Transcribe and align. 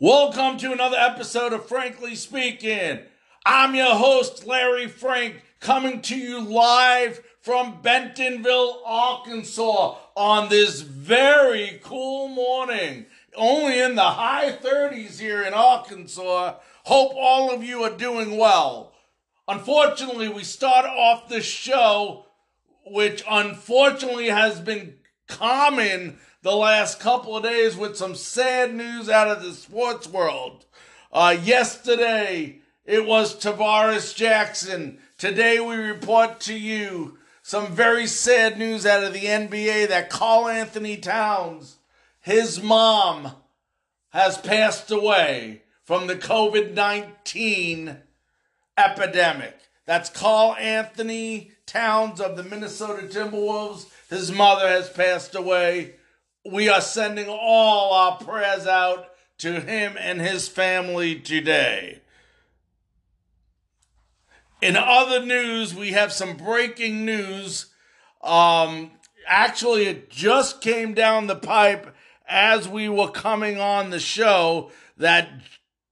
Welcome 0.00 0.58
to 0.58 0.72
another 0.72 0.96
episode 0.96 1.52
of 1.52 1.68
Frankly 1.68 2.16
Speaking. 2.16 3.00
I'm 3.46 3.76
your 3.76 3.94
host, 3.94 4.48
Larry 4.48 4.88
Frank, 4.88 5.42
coming 5.60 6.02
to 6.02 6.16
you 6.16 6.40
live 6.40 7.22
from 7.40 7.80
Bentonville, 7.80 8.82
Arkansas 8.84 9.96
on 10.16 10.48
this 10.48 10.80
very 10.80 11.78
cool 11.84 12.26
morning. 12.26 13.06
Only 13.36 13.78
in 13.80 13.94
the 13.94 14.02
high 14.02 14.50
30s 14.50 15.20
here 15.20 15.44
in 15.44 15.54
Arkansas. 15.54 16.56
Hope 16.82 17.12
all 17.14 17.54
of 17.54 17.62
you 17.62 17.84
are 17.84 17.96
doing 17.96 18.36
well. 18.36 18.87
Unfortunately, 19.48 20.28
we 20.28 20.44
start 20.44 20.84
off 20.84 21.30
the 21.30 21.40
show, 21.40 22.26
which 22.84 23.24
unfortunately 23.28 24.28
has 24.28 24.60
been 24.60 24.96
common 25.26 26.18
the 26.42 26.54
last 26.54 27.00
couple 27.00 27.34
of 27.34 27.44
days 27.44 27.74
with 27.74 27.96
some 27.96 28.14
sad 28.14 28.74
news 28.74 29.08
out 29.08 29.28
of 29.28 29.42
the 29.42 29.54
sports 29.54 30.06
world. 30.06 30.66
Uh, 31.10 31.34
yesterday, 31.42 32.58
it 32.84 33.06
was 33.06 33.42
Tarvaris 33.42 34.14
Jackson. 34.14 34.98
Today, 35.16 35.58
we 35.58 35.76
report 35.76 36.40
to 36.40 36.54
you 36.54 37.16
some 37.42 37.74
very 37.74 38.06
sad 38.06 38.58
news 38.58 38.84
out 38.84 39.02
of 39.02 39.14
the 39.14 39.24
NBA 39.24 39.88
that 39.88 40.10
Karl-Anthony 40.10 40.98
Towns, 40.98 41.78
his 42.20 42.62
mom, 42.62 43.32
has 44.10 44.36
passed 44.36 44.90
away 44.90 45.62
from 45.84 46.06
the 46.06 46.16
COVID 46.16 46.74
19 46.74 48.02
epidemic. 48.78 49.56
That's 49.84 50.10
Karl-Anthony 50.10 51.52
Towns 51.66 52.20
of 52.20 52.36
the 52.36 52.44
Minnesota 52.44 53.06
Timberwolves. 53.06 53.86
His 54.08 54.30
mother 54.30 54.68
has 54.68 54.88
passed 54.88 55.34
away 55.34 55.94
we 56.50 56.68
are 56.68 56.80
sending 56.80 57.28
all 57.28 57.92
our 57.92 58.16
prayers 58.18 58.66
out 58.66 59.08
to 59.38 59.60
him 59.60 59.96
and 59.98 60.20
his 60.20 60.48
family 60.48 61.18
today. 61.18 62.00
In 64.60 64.76
other 64.76 65.24
news, 65.24 65.74
we 65.74 65.92
have 65.92 66.12
some 66.12 66.36
breaking 66.36 67.04
news. 67.04 67.66
Um, 68.22 68.90
actually, 69.26 69.86
it 69.86 70.10
just 70.10 70.60
came 70.60 70.94
down 70.94 71.28
the 71.28 71.36
pipe 71.36 71.94
as 72.26 72.68
we 72.68 72.88
were 72.88 73.10
coming 73.10 73.60
on 73.60 73.90
the 73.90 74.00
show 74.00 74.72
that 74.96 75.30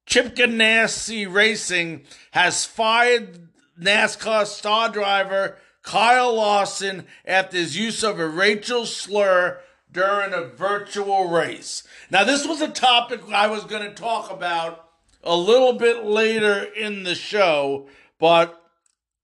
Chip 0.06 0.36
Ganassi 0.36 1.30
Racing 1.30 2.04
has 2.30 2.64
fired 2.64 3.48
NASCAR 3.78 4.46
star 4.46 4.88
driver 4.88 5.58
Kyle 5.82 6.34
Larson 6.34 7.06
after 7.24 7.56
his 7.56 7.76
use 7.76 8.02
of 8.02 8.18
a 8.18 8.28
racial 8.28 8.86
slur 8.86 9.60
during 9.90 10.32
a 10.32 10.42
virtual 10.42 11.28
race. 11.28 11.82
Now, 12.10 12.24
this 12.24 12.46
was 12.46 12.60
a 12.60 12.68
topic 12.68 13.20
I 13.32 13.48
was 13.48 13.64
going 13.64 13.82
to 13.82 13.94
talk 13.94 14.30
about 14.30 14.88
a 15.22 15.36
little 15.36 15.72
bit 15.72 16.04
later 16.04 16.62
in 16.62 17.02
the 17.02 17.14
show, 17.14 17.88
but 18.18 18.62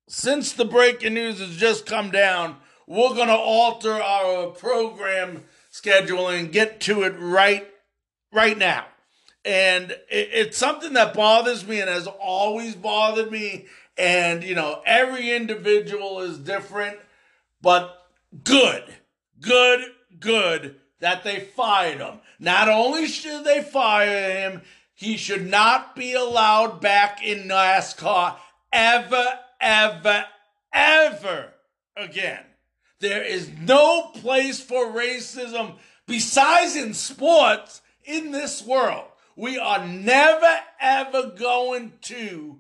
since 0.09 0.53
the 0.53 0.65
breaking 0.65 1.15
news 1.15 1.39
has 1.39 1.57
just 1.57 1.87
come 1.87 2.11
down, 2.11 2.57
we're 2.87 3.15
going 3.15 3.29
to 3.29 3.37
alter 3.37 3.95
our 4.03 4.49
program 4.49 5.45
schedule 5.71 6.29
and 6.29 6.53
get 6.53 6.81
to 6.81 7.03
it 7.05 7.15
right 7.19 7.69
right 8.33 8.59
now. 8.59 8.87
And 9.45 9.97
it's 10.09 10.57
something 10.57 10.93
that 10.93 11.15
bothers 11.15 11.67
me 11.67 11.81
and 11.81 11.91
has 11.91 12.07
always 12.07 12.75
bothered 12.77 13.31
me. 13.31 13.67
And, 13.99 14.45
you 14.45 14.55
know, 14.55 14.83
every 14.87 15.33
individual 15.33 16.21
is 16.21 16.39
different, 16.39 16.99
but 17.61 18.07
good, 18.45 18.85
good 19.41 19.85
good 20.23 20.77
that 21.01 21.25
they 21.25 21.41
fired 21.41 21.99
him. 21.99 22.21
Not 22.39 22.69
only 22.69 23.07
should 23.07 23.45
they 23.45 23.63
fire 23.63 24.51
him, 24.51 24.63
he 24.95 25.17
should 25.17 25.47
not 25.47 25.95
be 25.97 26.15
allowed 26.15 26.81
back 26.81 27.23
in 27.25 27.49
NASCAR 27.49 28.37
ever, 28.73 29.25
ever, 29.61 30.25
ever 30.73 31.49
again. 31.97 32.45
There 33.01 33.23
is 33.23 33.51
no 33.61 34.11
place 34.15 34.61
for 34.61 34.87
racism 34.87 35.75
besides 36.07 36.77
in 36.77 36.95
sports 36.95 37.83
in 38.05 38.31
this 38.31 38.65
world. 38.65 39.07
We 39.37 39.59
are 39.59 39.87
never, 39.87 40.59
ever 40.81 41.33
going 41.37 41.93
to 42.03 42.59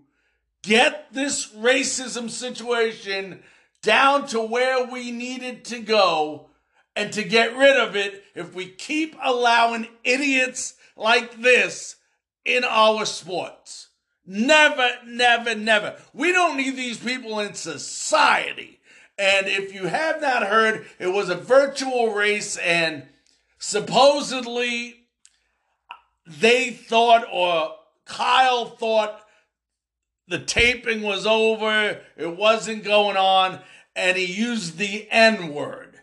get 0.63 1.13
this 1.13 1.49
racism 1.53 2.31
situation 2.31 3.43
down 3.83 4.27
to 4.29 4.41
where 4.41 4.87
we 4.87 5.11
needed 5.11 5.65
to 5.67 5.81
go 5.81 6.51
and 6.95 7.13
to 7.13 7.25
get 7.25 7.57
rid 7.57 7.77
of 7.77 7.97
it 7.97 8.25
if 8.35 8.55
we 8.55 8.67
keep 8.67 9.17
allowing 9.23 9.89
idiots 10.05 10.75
like 10.97 11.41
this 11.41 11.97
in 12.45 12.65
our 12.65 13.05
sports. 13.05 13.89
Never, 14.25 14.89
never, 15.07 15.55
never. 15.55 15.97
We 16.13 16.33
don't 16.33 16.57
need 16.57 16.77
these 16.77 16.99
people 16.99 17.41
in 17.41 17.55
society. 17.55 18.81
And 19.19 19.47
if 19.47 19.75
you 19.75 19.87
have 19.87 20.21
not 20.21 20.47
heard, 20.47 20.87
it 20.99 21.09
was 21.09 21.29
a 21.29 21.35
virtual 21.35 22.15
race, 22.15 22.57
and 22.57 23.09
supposedly 23.59 25.02
they 26.27 26.71
thought, 26.71 27.27
or 27.31 27.75
Kyle 28.05 28.67
thought, 28.67 29.21
the 30.29 30.39
taping 30.39 31.03
was 31.03 31.27
over, 31.27 32.01
it 32.17 32.37
wasn't 32.37 32.85
going 32.85 33.17
on, 33.17 33.61
and 33.95 34.17
he 34.17 34.25
used 34.25 34.79
the 34.79 35.09
N 35.11 35.53
word. 35.53 36.01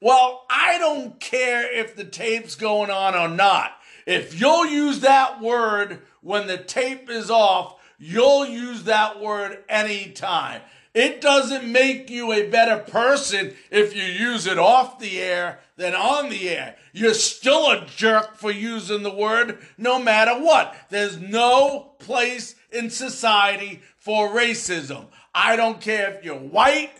Well, 0.00 0.46
I 0.48 0.78
don't 0.78 1.20
care 1.20 1.70
if 1.70 1.94
the 1.94 2.04
tape's 2.04 2.54
going 2.54 2.90
on 2.90 3.14
or 3.14 3.28
not. 3.28 3.72
If 4.06 4.40
you'll 4.40 4.66
use 4.66 5.00
that 5.00 5.42
word 5.42 6.00
when 6.22 6.46
the 6.46 6.56
tape 6.56 7.10
is 7.10 7.30
off, 7.30 7.79
you'll 8.00 8.46
use 8.46 8.84
that 8.84 9.20
word 9.20 9.62
anytime. 9.68 10.62
It 10.92 11.20
doesn't 11.20 11.70
make 11.70 12.10
you 12.10 12.32
a 12.32 12.48
better 12.48 12.78
person 12.78 13.54
if 13.70 13.94
you 13.94 14.02
use 14.02 14.48
it 14.48 14.58
off 14.58 14.98
the 14.98 15.20
air 15.20 15.60
than 15.76 15.94
on 15.94 16.30
the 16.30 16.48
air. 16.48 16.74
You're 16.92 17.14
still 17.14 17.70
a 17.70 17.86
jerk 17.86 18.36
for 18.36 18.50
using 18.50 19.04
the 19.04 19.14
word 19.14 19.58
no 19.78 20.00
matter 20.00 20.32
what. 20.42 20.74
There's 20.88 21.20
no 21.20 21.92
place 22.00 22.56
in 22.72 22.90
society 22.90 23.82
for 23.98 24.30
racism. 24.30 25.06
I 25.32 25.54
don't 25.54 25.80
care 25.80 26.10
if 26.10 26.24
you're 26.24 26.34
white, 26.34 26.94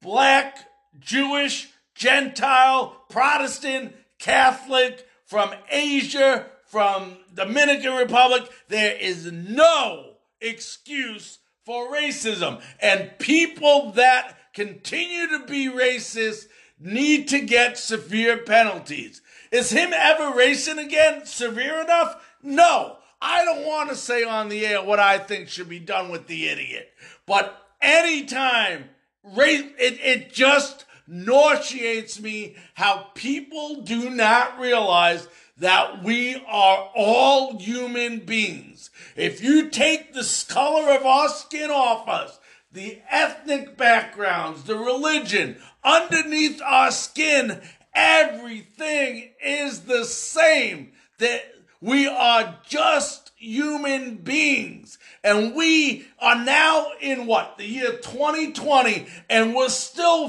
black, 0.00 0.66
Jewish, 0.98 1.68
Gentile, 1.94 2.96
Protestant, 3.10 3.94
Catholic, 4.18 5.06
from 5.26 5.52
Asia, 5.70 6.46
from 6.64 7.18
Dominican 7.34 7.94
Republic. 7.94 8.50
There 8.68 8.96
is 8.96 9.30
no 9.30 10.07
excuse 10.40 11.38
for 11.64 11.92
racism. 11.92 12.62
And 12.80 13.12
people 13.18 13.92
that 13.92 14.36
continue 14.54 15.28
to 15.28 15.46
be 15.46 15.68
racist 15.68 16.46
need 16.80 17.28
to 17.28 17.40
get 17.40 17.78
severe 17.78 18.38
penalties. 18.38 19.20
Is 19.50 19.70
him 19.70 19.90
ever 19.92 20.36
racing 20.36 20.78
again 20.78 21.26
severe 21.26 21.80
enough? 21.80 22.24
No. 22.42 22.96
I 23.20 23.44
don't 23.44 23.66
want 23.66 23.88
to 23.90 23.96
say 23.96 24.22
on 24.22 24.48
the 24.48 24.64
air 24.64 24.82
what 24.82 25.00
I 25.00 25.18
think 25.18 25.48
should 25.48 25.68
be 25.68 25.80
done 25.80 26.10
with 26.10 26.26
the 26.28 26.48
idiot. 26.48 26.88
But 27.26 27.54
anytime 27.80 28.90
race, 29.24 29.64
it, 29.78 29.98
it 30.00 30.32
just 30.32 30.84
nauseates 31.06 32.20
me 32.20 32.56
how 32.74 33.08
people 33.14 33.82
do 33.82 34.10
not 34.10 34.60
realize 34.60 35.26
that 35.58 36.02
we 36.04 36.36
are 36.46 36.90
all 36.94 37.58
human 37.58 38.20
beings. 38.20 38.90
If 39.16 39.42
you 39.42 39.70
take 39.70 40.12
the 40.12 40.44
color 40.48 40.96
of 40.96 41.04
our 41.04 41.28
skin 41.28 41.70
off 41.70 42.08
us, 42.08 42.38
the 42.72 43.00
ethnic 43.10 43.76
backgrounds, 43.76 44.64
the 44.64 44.76
religion, 44.76 45.56
underneath 45.82 46.60
our 46.62 46.90
skin, 46.90 47.60
everything 47.94 49.30
is 49.42 49.80
the 49.80 50.04
same. 50.04 50.92
That 51.18 51.42
we 51.80 52.06
are 52.06 52.58
just 52.68 53.32
human 53.36 54.16
beings. 54.16 54.98
And 55.24 55.54
we 55.54 56.06
are 56.20 56.44
now 56.44 56.92
in 57.00 57.26
what? 57.26 57.58
The 57.58 57.66
year 57.66 57.92
2020, 57.92 59.06
and 59.28 59.54
we're 59.54 59.68
still 59.68 60.28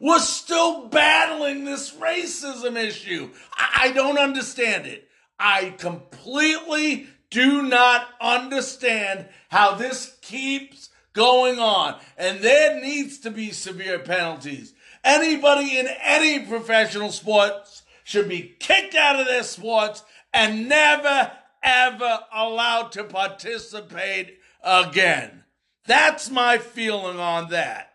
was 0.00 0.26
still 0.26 0.88
battling 0.88 1.64
this 1.64 1.92
racism 1.92 2.76
issue. 2.76 3.30
I, 3.52 3.92
don't 3.92 4.18
understand 4.18 4.86
it. 4.86 5.08
I 5.38 5.74
completely 5.78 7.08
do 7.30 7.62
not 7.62 8.08
understand 8.20 9.28
how 9.50 9.74
this 9.74 10.16
keeps 10.22 10.88
going 11.12 11.58
on. 11.58 12.00
And 12.16 12.40
there 12.40 12.80
needs 12.80 13.18
to 13.20 13.30
be 13.30 13.52
severe 13.52 13.98
penalties. 13.98 14.74
Anybody 15.04 15.78
in 15.78 15.86
any 16.02 16.46
professional 16.46 17.10
sports 17.10 17.82
should 18.04 18.28
be 18.28 18.56
kicked 18.58 18.94
out 18.94 19.20
of 19.20 19.26
their 19.26 19.42
sports 19.42 20.02
and 20.32 20.68
never, 20.68 21.30
ever 21.62 22.20
allowed 22.34 22.92
to 22.92 23.04
participate 23.04 24.38
again. 24.62 25.44
That's 25.86 26.30
my 26.30 26.58
feeling 26.58 27.18
on 27.18 27.50
that. 27.50 27.89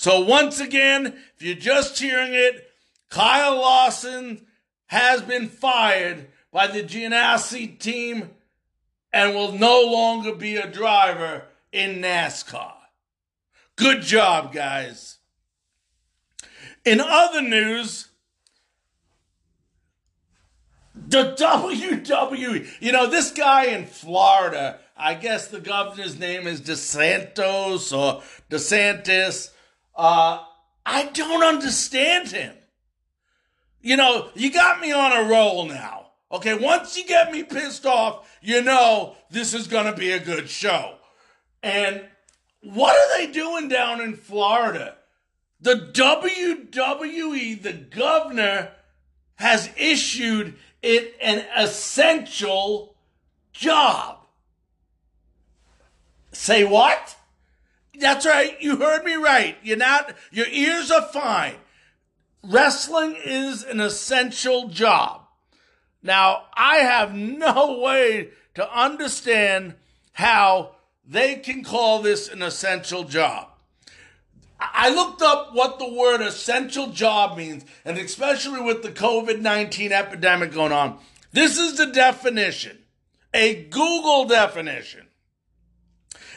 So 0.00 0.20
once 0.20 0.60
again, 0.60 1.08
if 1.36 1.42
you're 1.42 1.54
just 1.54 1.98
hearing 1.98 2.32
it, 2.32 2.70
Kyle 3.10 3.60
Larson 3.60 4.46
has 4.86 5.20
been 5.20 5.50
fired 5.50 6.28
by 6.50 6.68
the 6.68 6.82
Ganassi 6.82 7.78
team 7.78 8.30
and 9.12 9.34
will 9.34 9.52
no 9.52 9.82
longer 9.82 10.34
be 10.34 10.56
a 10.56 10.66
driver 10.66 11.42
in 11.70 12.00
NASCAR. 12.00 12.72
Good 13.76 14.00
job, 14.00 14.54
guys. 14.54 15.18
In 16.86 16.98
other 16.98 17.42
news, 17.42 18.08
the 20.94 21.36
WWE, 21.38 22.66
you 22.80 22.92
know, 22.92 23.06
this 23.06 23.32
guy 23.32 23.66
in 23.66 23.84
Florida, 23.84 24.78
I 24.96 25.12
guess 25.12 25.48
the 25.48 25.60
governor's 25.60 26.18
name 26.18 26.46
is 26.46 26.62
DeSantos 26.62 27.94
or 27.94 28.22
DeSantis. 28.48 29.50
Uh, 30.00 30.42
I 30.86 31.10
don't 31.12 31.42
understand 31.42 32.28
him. 32.28 32.54
You 33.82 33.98
know, 33.98 34.30
you 34.34 34.50
got 34.50 34.80
me 34.80 34.92
on 34.92 35.12
a 35.12 35.28
roll 35.28 35.66
now. 35.66 36.06
Okay, 36.32 36.54
once 36.54 36.96
you 36.96 37.04
get 37.04 37.30
me 37.30 37.42
pissed 37.42 37.84
off, 37.84 38.26
you 38.40 38.62
know 38.62 39.14
this 39.30 39.52
is 39.52 39.66
going 39.66 39.84
to 39.84 39.92
be 39.92 40.12
a 40.12 40.18
good 40.18 40.48
show. 40.48 40.94
And 41.62 42.02
what 42.62 42.96
are 42.96 43.18
they 43.18 43.30
doing 43.30 43.68
down 43.68 44.00
in 44.00 44.16
Florida? 44.16 44.96
The 45.60 45.90
WWE, 45.92 47.60
the 47.60 47.74
governor, 47.74 48.70
has 49.34 49.68
issued 49.76 50.56
it 50.80 51.14
an 51.20 51.44
essential 51.54 52.96
job. 53.52 54.16
Say 56.32 56.64
what? 56.64 57.16
That's 58.00 58.26
right. 58.26 58.60
You 58.60 58.76
heard 58.76 59.04
me 59.04 59.14
right. 59.14 59.56
You're 59.62 59.76
not, 59.76 60.14
your 60.32 60.46
ears 60.46 60.90
are 60.90 61.02
fine. 61.02 61.56
Wrestling 62.42 63.16
is 63.22 63.62
an 63.62 63.80
essential 63.80 64.68
job. 64.68 65.26
Now, 66.02 66.46
I 66.54 66.76
have 66.76 67.14
no 67.14 67.78
way 67.78 68.30
to 68.54 68.78
understand 68.78 69.74
how 70.12 70.76
they 71.06 71.36
can 71.36 71.62
call 71.62 72.00
this 72.00 72.28
an 72.28 72.42
essential 72.42 73.04
job. 73.04 73.48
I 74.58 74.90
looked 74.90 75.22
up 75.22 75.54
what 75.54 75.78
the 75.78 75.88
word 75.88 76.20
essential 76.20 76.88
job 76.88 77.36
means, 77.36 77.64
and 77.84 77.98
especially 77.98 78.60
with 78.60 78.82
the 78.82 78.90
COVID 78.90 79.40
19 79.40 79.92
epidemic 79.92 80.52
going 80.52 80.72
on, 80.72 80.98
this 81.32 81.58
is 81.58 81.76
the 81.76 81.86
definition 81.86 82.78
a 83.32 83.64
Google 83.64 84.24
definition. 84.24 85.06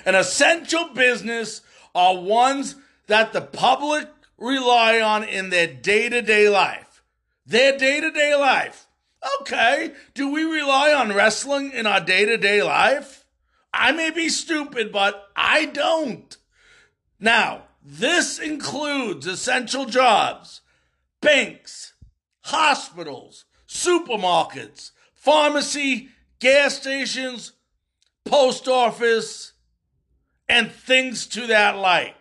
An 0.06 0.16
essential 0.16 0.90
business 0.94 1.62
are 1.96 2.18
ones 2.18 2.76
that 3.08 3.34
the 3.34 3.42
public 3.42 4.08
rely 4.38 5.00
on 5.00 5.24
in 5.24 5.50
their 5.50 5.68
day 5.68 6.10
to 6.10 6.22
day 6.22 6.50
life. 6.50 7.04
Their 7.46 7.78
day 7.78 8.02
to 8.02 8.12
day 8.12 8.36
life. 8.36 8.88
Okay, 9.42 9.94
do 10.14 10.32
we 10.32 10.44
rely 10.44 10.94
on 10.94 11.14
wrestling 11.14 11.72
in 11.72 11.88
our 11.88 12.02
day 12.02 12.26
to 12.26 12.38
day 12.38 12.62
life? 12.62 13.26
I 13.74 13.92
may 13.92 14.12
be 14.12 14.30
stupid, 14.30 14.92
but 14.92 15.30
I 15.36 15.66
don't. 15.66 16.36
Now, 17.20 17.64
this 17.82 18.38
includes 18.38 19.26
essential 19.26 19.86
jobs, 19.86 20.62
banks, 21.22 21.94
hospitals, 22.42 23.46
supermarkets, 23.68 24.92
pharmacy, 25.14 26.10
gas 26.40 26.76
stations, 26.76 27.54
post 28.26 28.68
office, 28.68 29.53
and 30.48 30.72
things 30.72 31.28
to 31.28 31.48
that 31.48 31.78
like. 31.78 32.16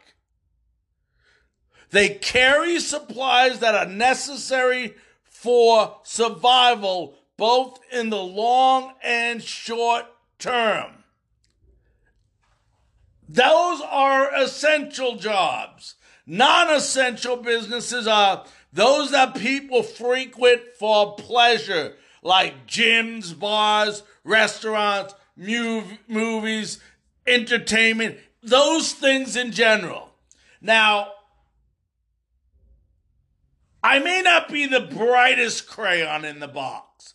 They 1.91 2.09
carry 2.09 2.81
supplies 2.81 3.59
that 3.59 3.75
are 3.75 3.87
necessary 3.87 4.95
for 5.25 5.99
survival, 6.05 7.17
both 7.37 7.81
in 7.93 8.11
the 8.11 8.23
long 8.23 8.95
and 9.03 9.43
short 9.43 10.07
term. 10.39 11.05
Those 13.29 13.81
are 13.83 14.35
essential 14.35 15.17
jobs. 15.17 15.97
Non 16.27 16.71
essential 16.71 17.37
businesses 17.37 18.07
are 18.07 18.45
those 18.73 19.11
that 19.11 19.35
people 19.35 19.83
frequent 19.83 20.63
for 20.79 21.15
pleasure, 21.17 21.97
like 22.23 22.67
gyms, 22.67 23.39
bars, 23.39 24.03
restaurants, 24.25 25.15
mu- 25.37 25.83
movies, 26.09 26.81
entertainment, 27.27 28.19
those 28.43 28.93
things 28.93 29.37
in 29.37 29.53
general. 29.53 30.11
Now, 30.61 31.13
I 33.83 33.99
may 33.99 34.23
not 34.23 34.49
be 34.49 34.67
the 34.67 34.81
brightest 34.81 35.67
crayon 35.67 36.25
in 36.25 36.41
the 36.41 36.49
box, 36.49 37.15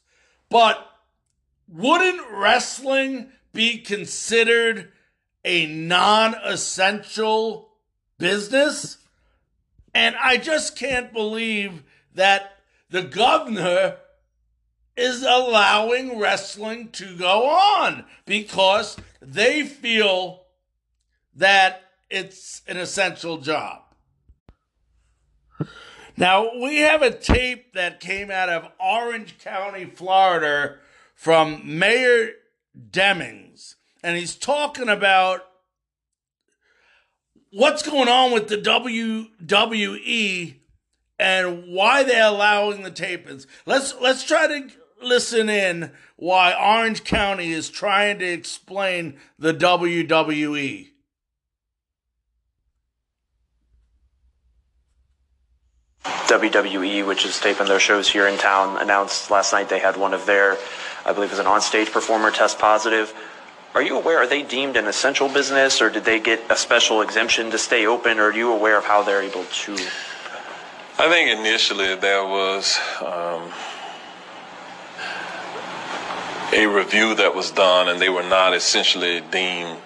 but 0.50 0.86
wouldn't 1.68 2.21
wrestling 2.31 3.31
be 3.54 3.80
considered 3.80 4.92
a 5.45 5.65
non 5.65 6.36
essential 6.44 7.69
business. 8.18 8.98
And 9.94 10.15
I 10.21 10.38
just 10.38 10.75
can't 10.77 11.13
believe 11.13 11.83
that 12.13 12.57
the 12.89 13.04
governor 13.04 13.98
is 14.95 15.24
allowing 15.24 16.19
wrestling 16.19 16.89
to 16.89 17.15
go 17.15 17.48
on 17.48 18.06
because 18.25 18.98
they 19.22 19.64
feel 19.64 20.44
that 21.36 21.84
it's 22.10 22.62
an 22.68 22.78
essential 22.78 23.38
job. 23.38 23.81
Now, 26.16 26.50
we 26.60 26.78
have 26.78 27.04
a 27.04 27.12
tape 27.12 27.74
that 27.74 28.00
came 28.00 28.31
out 28.31 28.50
of 28.50 28.72
Orange 28.80 29.38
County, 29.38 29.86
Florida 29.86 30.78
from 31.16 31.62
Mayor 31.78 32.31
Demings 32.90 33.75
and 34.04 34.16
he's 34.16 34.36
talking 34.36 34.90
about 34.90 35.42
what's 37.52 37.84
going 37.84 38.08
on 38.08 38.31
with 38.31 38.48
the 38.48 38.58
WWE 38.58 40.56
and 41.19 41.68
why 41.68 42.04
they're 42.04 42.28
allowing 42.28 42.84
the 42.84 42.92
tapings. 42.92 43.48
Let's 43.66 43.96
let's 44.00 44.24
try 44.24 44.48
to 44.48 44.69
listen 45.01 45.49
in 45.49 45.91
why 46.15 46.53
Orange 46.53 47.03
County 47.03 47.51
is 47.51 47.69
trying 47.69 48.19
to 48.19 48.25
explain 48.25 49.17
the 49.38 49.53
WWE. 49.53 50.89
WWE, 56.04 57.06
which 57.06 57.25
is 57.25 57.39
taping 57.39 57.68
their 57.68 57.80
shows 57.80 58.09
here 58.09 58.27
in 58.27 58.37
town, 58.37 58.81
announced 58.81 59.30
last 59.30 59.54
night 59.54 59.69
they 59.69 59.80
had 59.80 59.97
one 59.97 60.13
of 60.13 60.25
their, 60.25 60.57
I 61.06 61.13
believe 61.13 61.30
it 61.30 61.37
was 61.37 61.39
an 61.39 61.45
onstage 61.45 61.92
performer 61.92 62.31
test 62.31 62.59
positive. 62.59 63.13
Are 63.73 63.81
you 63.81 63.97
aware, 63.97 64.18
are 64.19 64.27
they 64.27 64.44
deemed 64.44 64.75
an 64.75 64.87
essential 64.87 65.30
business 65.30 65.81
or 65.81 65.89
did 65.89 66.04
they 66.04 66.19
get 66.19 66.42
a 66.49 66.56
special 66.56 67.01
exemption 67.01 67.51
to 67.51 67.57
stay 67.57 67.85
open 67.85 68.19
or 68.19 68.30
are 68.30 68.33
you 68.33 68.51
aware 68.51 68.77
of 68.77 68.85
how 68.85 69.04
they're 69.04 69.21
able 69.21 69.44
to? 69.44 69.73
I 70.99 71.09
think 71.09 71.30
initially 71.39 71.95
there 71.95 72.23
was 72.23 72.80
um, 73.01 73.51
a 76.57 76.66
review 76.66 77.14
that 77.14 77.35
was 77.35 77.52
done 77.52 77.87
and 77.87 78.02
they 78.02 78.09
were 78.09 78.23
not 78.23 78.56
essentially 78.56 79.21
deemed, 79.31 79.80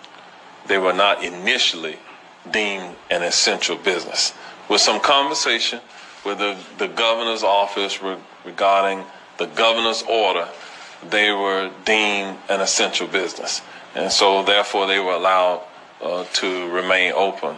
they 0.67 0.77
were 0.77 0.93
not 0.93 1.21
initially 1.21 1.97
deemed 2.49 2.95
an 3.09 3.21
essential 3.23 3.75
business. 3.75 4.33
With 4.69 4.79
some 4.79 5.01
conversation 5.01 5.81
with 6.25 6.37
the, 6.39 6.57
the 6.77 6.87
governor's 6.87 7.43
office 7.43 8.01
re- 8.01 8.15
regarding 8.45 9.03
the 9.37 9.47
governor's 9.47 10.01
order, 10.09 10.47
they 11.09 11.31
were 11.31 11.69
deemed 11.83 12.37
an 12.47 12.61
essential 12.61 13.07
business 13.07 13.61
and 13.93 14.09
so 14.09 14.41
therefore 14.43 14.87
they 14.87 14.99
were 14.99 15.13
allowed 15.13 15.61
uh, 16.01 16.23
to 16.33 16.69
remain 16.69 17.11
open. 17.13 17.57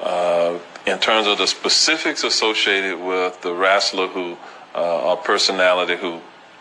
Uh, 0.00 0.58
in 0.86 0.98
terms 0.98 1.26
of 1.26 1.38
the 1.38 1.46
specifics 1.46 2.24
associated 2.24 2.98
with 3.00 3.40
the 3.40 3.54
wrestler 3.54 4.06
who, 4.06 4.36
uh, 4.74 5.10
or 5.10 5.16
personality 5.16 5.96
who 5.96 6.20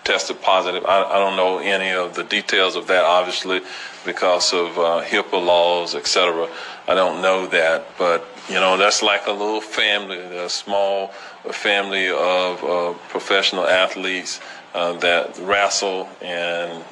tested 0.10 0.42
positive, 0.42 0.84
I, 0.86 1.04
I, 1.04 1.20
don't 1.20 1.38
know 1.38 1.60
any 1.60 1.92
of 1.92 2.16
the 2.16 2.24
details 2.24 2.76
of 2.76 2.88
that, 2.88 3.04
obviously, 3.04 3.62
because 4.06 4.54
of 4.54 4.78
uh, 4.80 5.04
HIPAA 5.04 5.46
laws, 5.46 5.94
etc. 5.94 6.50
I 6.88 6.96
don't 6.96 7.22
know 7.22 7.46
that, 7.48 7.86
but 7.98 8.26
you 8.48 8.56
know 8.56 8.76
that's 8.76 9.04
like 9.04 9.28
a 9.28 9.32
little 9.32 9.62
family, 9.62 10.18
a 10.18 10.50
small 10.50 11.10
family 11.52 12.10
of 12.10 12.64
uh, 12.64 12.94
professional 13.10 13.66
athletes 13.66 14.40
uh, 14.74 14.94
that 14.94 15.38
wrestle 15.40 16.10
and 16.22 16.84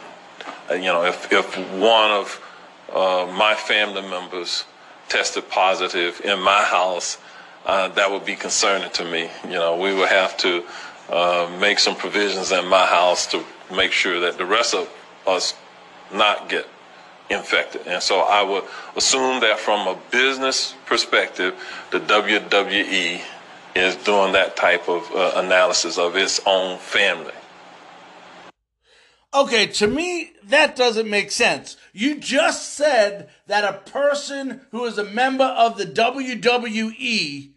uh, 0.69 0.73
you 0.73 0.83
know, 0.83 1.03
if, 1.05 1.31
if 1.31 1.57
one 1.71 2.11
of 2.11 2.41
uh, 2.93 3.31
my 3.37 3.55
family 3.55 4.01
members 4.01 4.65
tested 5.09 5.49
positive 5.49 6.21
in 6.23 6.41
my 6.41 6.63
house, 6.63 7.17
uh, 7.65 7.87
that 7.89 8.11
would 8.11 8.25
be 8.25 8.35
concerning 8.35 8.89
to 8.91 9.05
me. 9.05 9.29
You 9.45 9.55
know, 9.55 9.77
we 9.77 9.93
would 9.93 10.09
have 10.09 10.37
to 10.37 10.63
uh, 11.09 11.55
make 11.59 11.79
some 11.79 11.95
provisions 11.95 12.51
in 12.51 12.67
my 12.67 12.85
house 12.85 13.27
to 13.27 13.43
make 13.73 13.91
sure 13.91 14.19
that 14.21 14.37
the 14.37 14.45
rest 14.45 14.73
of 14.73 14.89
us 15.25 15.53
not 16.13 16.49
get 16.49 16.67
infected. 17.29 17.85
And 17.87 18.01
so 18.01 18.19
I 18.21 18.41
would 18.41 18.63
assume 18.95 19.41
that 19.41 19.59
from 19.59 19.87
a 19.87 19.97
business 20.11 20.75
perspective, 20.85 21.55
the 21.91 21.99
WWE 21.99 23.21
is 23.75 23.95
doing 23.97 24.33
that 24.33 24.55
type 24.55 24.87
of 24.89 25.09
uh, 25.13 25.33
analysis 25.35 25.97
of 25.97 26.15
its 26.15 26.41
own 26.45 26.77
family. 26.79 27.33
Okay, 29.33 29.67
to 29.67 29.87
me, 29.87 30.31
that 30.45 30.75
doesn't 30.75 31.09
make 31.09 31.31
sense. 31.31 31.77
You 31.93 32.15
just 32.15 32.73
said 32.73 33.29
that 33.47 33.63
a 33.63 33.89
person 33.89 34.61
who 34.71 34.85
is 34.85 34.97
a 34.97 35.03
member 35.03 35.43
of 35.43 35.77
the 35.77 35.85
WWE 35.85 37.51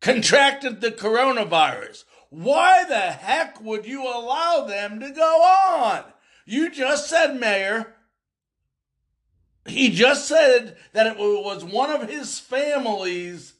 contracted 0.00 0.80
the 0.80 0.90
coronavirus. 0.90 2.04
Why 2.30 2.84
the 2.88 2.94
heck 2.94 3.60
would 3.60 3.86
you 3.86 4.04
allow 4.04 4.64
them 4.66 5.00
to 5.00 5.10
go 5.10 5.42
on? 5.42 6.04
You 6.46 6.70
just 6.70 7.08
said, 7.08 7.38
Mayor, 7.38 7.94
he 9.66 9.90
just 9.90 10.26
said 10.26 10.76
that 10.92 11.06
it 11.06 11.18
was 11.18 11.64
one 11.64 11.90
of 11.90 12.08
his 12.08 12.38
families. 12.38 13.54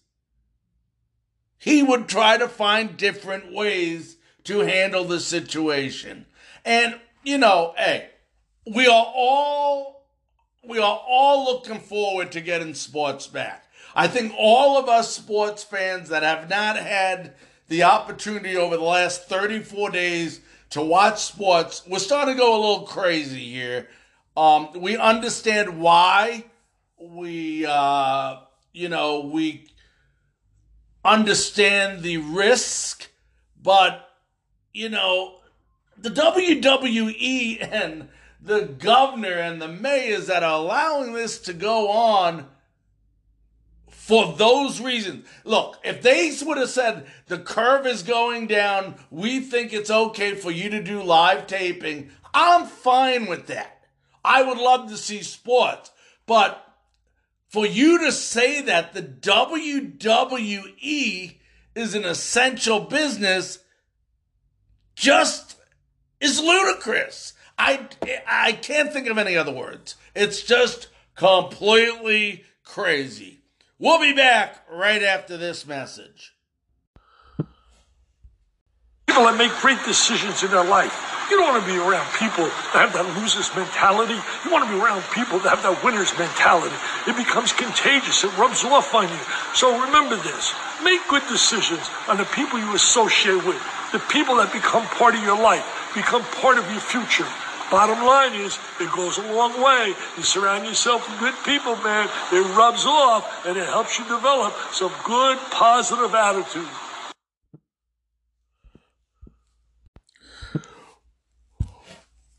He 1.58 1.82
would 1.82 2.08
try 2.08 2.38
to 2.38 2.48
find 2.48 2.96
different 2.96 3.52
ways 3.52 4.16
to 4.44 4.60
handle 4.60 5.04
the 5.04 5.20
situation. 5.20 6.26
And, 6.64 6.98
you 7.22 7.38
know, 7.38 7.74
hey, 7.76 8.10
we 8.66 8.86
are 8.86 9.12
all 9.14 10.06
we 10.66 10.78
are 10.78 11.00
all 11.08 11.44
looking 11.44 11.80
forward 11.80 12.32
to 12.32 12.40
getting 12.40 12.74
sports 12.74 13.26
back. 13.26 13.64
I 13.94 14.08
think 14.08 14.32
all 14.36 14.78
of 14.78 14.88
us 14.88 15.12
sports 15.14 15.64
fans 15.64 16.10
that 16.10 16.22
have 16.22 16.48
not 16.48 16.76
had 16.76 17.34
the 17.70 17.84
opportunity 17.84 18.56
over 18.56 18.76
the 18.76 18.82
last 18.82 19.28
34 19.28 19.90
days 19.90 20.40
to 20.70 20.82
watch 20.82 21.22
sports, 21.22 21.84
we're 21.86 22.00
starting 22.00 22.34
to 22.34 22.38
go 22.38 22.52
a 22.52 22.60
little 22.60 22.84
crazy 22.84 23.48
here. 23.48 23.88
Um, 24.36 24.70
we 24.74 24.96
understand 24.96 25.80
why 25.80 26.46
we, 27.00 27.64
uh, 27.64 28.40
you 28.72 28.88
know, 28.88 29.20
we 29.20 29.68
understand 31.04 32.02
the 32.02 32.16
risk, 32.16 33.08
but, 33.62 34.08
you 34.74 34.88
know, 34.88 35.36
the 35.96 36.10
WWE 36.10 37.68
and 37.70 38.08
the 38.42 38.62
governor 38.62 39.34
and 39.34 39.62
the 39.62 39.68
mayors 39.68 40.26
that 40.26 40.42
are 40.42 40.58
allowing 40.58 41.12
this 41.12 41.38
to 41.42 41.52
go 41.52 41.88
on 41.88 42.48
for 44.10 44.32
those 44.32 44.80
reasons. 44.80 45.24
Look, 45.44 45.78
if 45.84 46.02
they 46.02 46.32
would 46.44 46.58
have 46.58 46.68
said 46.68 47.06
the 47.28 47.38
curve 47.38 47.86
is 47.86 48.02
going 48.02 48.48
down, 48.48 48.96
we 49.08 49.38
think 49.38 49.72
it's 49.72 49.88
okay 49.88 50.34
for 50.34 50.50
you 50.50 50.68
to 50.70 50.82
do 50.82 51.00
live 51.00 51.46
taping, 51.46 52.10
I'm 52.34 52.66
fine 52.66 53.26
with 53.26 53.46
that. 53.46 53.84
I 54.24 54.42
would 54.42 54.58
love 54.58 54.88
to 54.88 54.96
see 54.96 55.22
sports. 55.22 55.92
But 56.26 56.60
for 57.46 57.64
you 57.64 58.00
to 58.00 58.10
say 58.10 58.60
that 58.62 58.94
the 58.94 59.02
WWE 59.02 61.36
is 61.76 61.94
an 61.94 62.04
essential 62.04 62.80
business 62.80 63.60
just 64.96 65.54
is 66.20 66.40
ludicrous. 66.40 67.34
I, 67.56 67.86
I 68.26 68.54
can't 68.54 68.92
think 68.92 69.06
of 69.06 69.18
any 69.18 69.36
other 69.36 69.52
words. 69.52 69.94
It's 70.16 70.42
just 70.42 70.88
completely 71.14 72.42
crazy. 72.64 73.39
We'll 73.80 73.98
be 73.98 74.12
back 74.12 74.60
right 74.70 75.02
after 75.02 75.38
this 75.38 75.66
message. 75.66 76.34
People 79.08 79.24
that 79.24 79.38
make 79.38 79.52
great 79.64 79.80
decisions 79.86 80.44
in 80.44 80.50
their 80.50 80.68
life. 80.68 80.92
You 81.30 81.40
don't 81.40 81.54
want 81.54 81.64
to 81.64 81.72
be 81.72 81.78
around 81.80 82.04
people 82.20 82.44
that 82.44 82.84
have 82.84 82.92
that 82.92 83.08
loser's 83.16 83.48
mentality. 83.56 84.20
You 84.44 84.52
want 84.52 84.68
to 84.68 84.70
be 84.70 84.76
around 84.76 85.00
people 85.16 85.40
that 85.40 85.56
have 85.56 85.64
that 85.64 85.80
winner's 85.80 86.12
mentality. 86.20 86.76
It 87.08 87.16
becomes 87.16 87.56
contagious. 87.56 88.22
It 88.22 88.36
rubs 88.36 88.68
off 88.68 88.92
on 88.92 89.08
you. 89.08 89.24
So 89.56 89.72
remember 89.80 90.20
this. 90.20 90.52
Make 90.84 91.00
good 91.08 91.24
decisions 91.32 91.88
on 92.04 92.18
the 92.20 92.28
people 92.36 92.60
you 92.60 92.74
associate 92.76 93.40
with, 93.48 93.56
the 93.96 94.04
people 94.12 94.36
that 94.44 94.52
become 94.52 94.84
part 94.92 95.16
of 95.16 95.24
your 95.24 95.40
life, 95.40 95.64
become 95.96 96.20
part 96.36 96.60
of 96.60 96.68
your 96.68 96.84
future. 96.84 97.26
Bottom 97.70 98.04
line 98.04 98.34
is, 98.34 98.58
it 98.80 98.90
goes 98.90 99.18
a 99.18 99.32
long 99.32 99.62
way. 99.62 99.94
You 100.16 100.24
surround 100.24 100.66
yourself 100.66 101.08
with 101.08 101.20
good 101.20 101.34
people, 101.44 101.76
man. 101.76 102.08
It 102.32 102.56
rubs 102.56 102.84
off 102.84 103.46
and 103.46 103.56
it 103.56 103.66
helps 103.66 103.96
you 103.96 104.04
develop 104.06 104.52
some 104.72 104.92
good, 105.04 105.38
positive 105.52 106.12
attitude. 106.12 106.66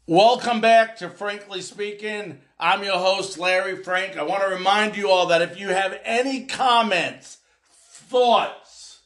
Welcome 0.06 0.60
back 0.60 0.98
to 0.98 1.10
Frankly 1.10 1.62
Speaking. 1.62 2.42
I'm 2.60 2.84
your 2.84 2.98
host, 2.98 3.40
Larry 3.40 3.82
Frank. 3.82 4.18
I 4.18 4.24
want 4.24 4.44
to 4.44 4.50
remind 4.50 4.98
you 4.98 5.10
all 5.10 5.28
that 5.28 5.42
if 5.42 5.58
you 5.58 5.70
have 5.70 5.98
any 6.04 6.46
comments, 6.46 7.38
thoughts, 7.70 9.00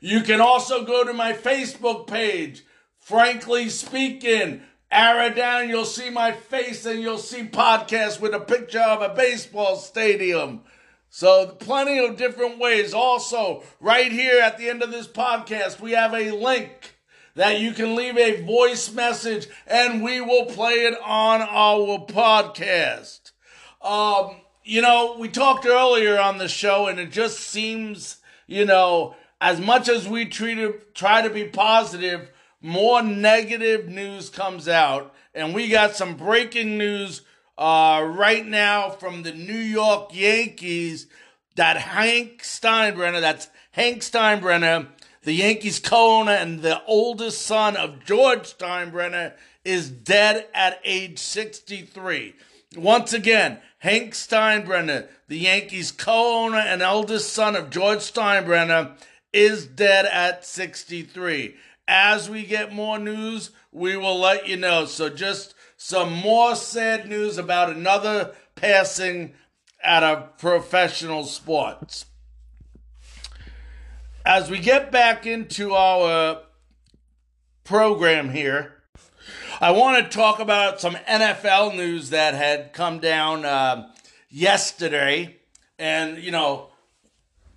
You 0.00 0.22
can 0.22 0.40
also 0.40 0.84
go 0.84 1.04
to 1.04 1.12
my 1.12 1.32
Facebook 1.32 2.06
page, 2.06 2.64
Frankly 2.98 3.68
Speaking. 3.68 4.62
Arrow 4.90 5.34
down, 5.34 5.68
you'll 5.68 5.84
see 5.84 6.10
my 6.10 6.30
face 6.30 6.86
and 6.86 7.02
you'll 7.02 7.18
see 7.18 7.42
podcasts 7.42 8.20
with 8.20 8.32
a 8.32 8.40
picture 8.40 8.80
of 8.80 9.02
a 9.02 9.14
baseball 9.14 9.76
stadium. 9.76 10.62
So, 11.08 11.46
plenty 11.46 11.98
of 11.98 12.16
different 12.16 12.58
ways. 12.58 12.92
Also, 12.92 13.62
right 13.80 14.12
here 14.12 14.40
at 14.40 14.58
the 14.58 14.68
end 14.68 14.82
of 14.82 14.90
this 14.90 15.06
podcast, 15.06 15.80
we 15.80 15.92
have 15.92 16.12
a 16.12 16.30
link 16.32 16.96
that 17.36 17.60
you 17.60 17.72
can 17.72 17.94
leave 17.94 18.16
a 18.16 18.42
voice 18.42 18.92
message 18.92 19.46
and 19.66 20.02
we 20.02 20.20
will 20.20 20.46
play 20.46 20.84
it 20.86 20.98
on 21.04 21.42
our 21.42 22.04
podcast. 22.06 23.32
Um, 23.82 24.36
you 24.64 24.82
know, 24.82 25.16
we 25.18 25.28
talked 25.28 25.64
earlier 25.66 26.18
on 26.18 26.38
the 26.38 26.48
show 26.48 26.86
and 26.86 26.98
it 26.98 27.12
just 27.12 27.38
seems, 27.40 28.16
you 28.46 28.64
know, 28.64 29.14
as 29.40 29.60
much 29.60 29.88
as 29.88 30.08
we 30.08 30.24
to, 30.24 30.80
try 30.94 31.22
to 31.22 31.30
be 31.30 31.44
positive, 31.44 32.30
more 32.62 33.02
negative 33.02 33.86
news 33.86 34.30
comes 34.30 34.66
out. 34.66 35.14
And 35.34 35.54
we 35.54 35.68
got 35.68 35.94
some 35.94 36.16
breaking 36.16 36.78
news 36.78 37.20
uh, 37.58 38.06
right 38.14 38.46
now 38.46 38.90
from 38.90 39.22
the 39.22 39.32
New 39.32 39.52
York 39.52 40.10
Yankees 40.12 41.06
that 41.56 41.76
Hank 41.76 42.42
Steinbrenner, 42.42 43.20
that's 43.20 43.48
Hank 43.72 44.02
Steinbrenner, 44.02 44.88
the 45.22 45.32
Yankees 45.32 45.80
co-owner 45.80 46.32
and 46.32 46.60
the 46.60 46.82
oldest 46.84 47.42
son 47.42 47.76
of 47.76 48.04
George 48.04 48.56
Steinbrenner, 48.56 49.32
is 49.64 49.90
dead 49.90 50.46
at 50.54 50.80
age 50.84 51.18
63. 51.18 52.34
Once 52.76 53.12
again, 53.12 53.58
Hank 53.78 54.12
Steinbrenner, 54.12 55.08
the 55.28 55.38
Yankees 55.38 55.90
co-owner 55.90 56.58
and 56.58 56.82
eldest 56.82 57.32
son 57.32 57.56
of 57.56 57.70
George 57.70 57.98
Steinbrenner, 57.98 58.96
is 59.32 59.66
dead 59.66 60.06
at 60.06 60.44
63. 60.46 61.56
As 61.88 62.30
we 62.30 62.44
get 62.44 62.72
more 62.72 62.98
news, 62.98 63.50
we 63.72 63.96
will 63.96 64.18
let 64.18 64.46
you 64.46 64.56
know. 64.56 64.86
So 64.86 65.08
just 65.08 65.54
some 65.76 66.12
more 66.12 66.54
sad 66.56 67.08
news 67.08 67.38
about 67.38 67.70
another 67.70 68.34
passing 68.54 69.34
out 69.82 70.02
of 70.02 70.38
professional 70.38 71.24
sports. 71.24 72.06
As 74.24 74.50
we 74.50 74.58
get 74.58 74.90
back 74.90 75.26
into 75.26 75.74
our 75.74 76.42
program 77.64 78.30
here, 78.30 78.76
I 79.60 79.70
want 79.70 80.04
to 80.04 80.16
talk 80.16 80.40
about 80.40 80.80
some 80.80 80.94
NFL 81.08 81.76
news 81.76 82.10
that 82.10 82.34
had 82.34 82.72
come 82.72 82.98
down 82.98 83.44
uh, 83.44 83.88
yesterday. 84.28 85.36
And, 85.78 86.18
you 86.18 86.30
know, 86.30 86.68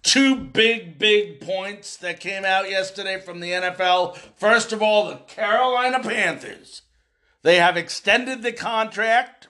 two 0.03 0.35
big, 0.35 0.97
big 0.97 1.41
points 1.41 1.97
that 1.97 2.19
came 2.19 2.45
out 2.45 2.69
yesterday 2.69 3.19
from 3.19 3.39
the 3.39 3.51
NFL. 3.51 4.17
First 4.35 4.71
of 4.71 4.81
all, 4.81 5.07
the 5.07 5.15
Carolina 5.15 5.99
Panthers. 6.01 6.83
They 7.41 7.57
have 7.57 7.77
extended 7.77 8.41
the 8.41 8.51
contract 8.51 9.47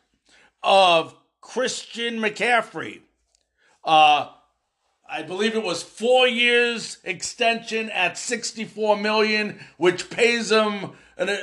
of 0.62 1.16
Christian 1.42 2.20
McCaffrey. 2.20 3.02
Uh, 3.84 4.30
I 5.10 5.24
believe 5.24 5.56
it 5.56 5.64
was 5.64 5.82
four 5.82 6.28
years 6.28 7.00
extension 7.04 7.90
at 7.90 8.18
64 8.18 8.98
million, 8.98 9.60
which 9.78 10.10
pays 10.12 10.52
him 10.52 10.92
an, 11.18 11.30
uh, 11.30 11.38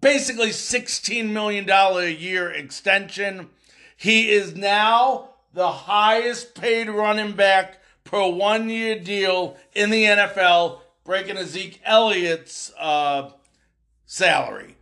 basically 0.00 0.50
16 0.50 1.32
million 1.32 1.64
dollar 1.64 2.02
a 2.02 2.10
year 2.10 2.50
extension. 2.50 3.50
He 3.96 4.30
is 4.32 4.56
now 4.56 5.30
the 5.52 5.70
highest 5.70 6.56
paid 6.56 6.88
running 6.88 7.32
back 7.32 7.78
per 8.02 8.26
one 8.28 8.68
year 8.68 8.98
deal 8.98 9.56
in 9.72 9.90
the 9.90 10.04
NFL, 10.04 10.80
breaking 11.04 11.42
Zeke 11.44 11.80
Elliott's 11.84 12.72
uh, 12.76 13.30
salary. 14.06 14.73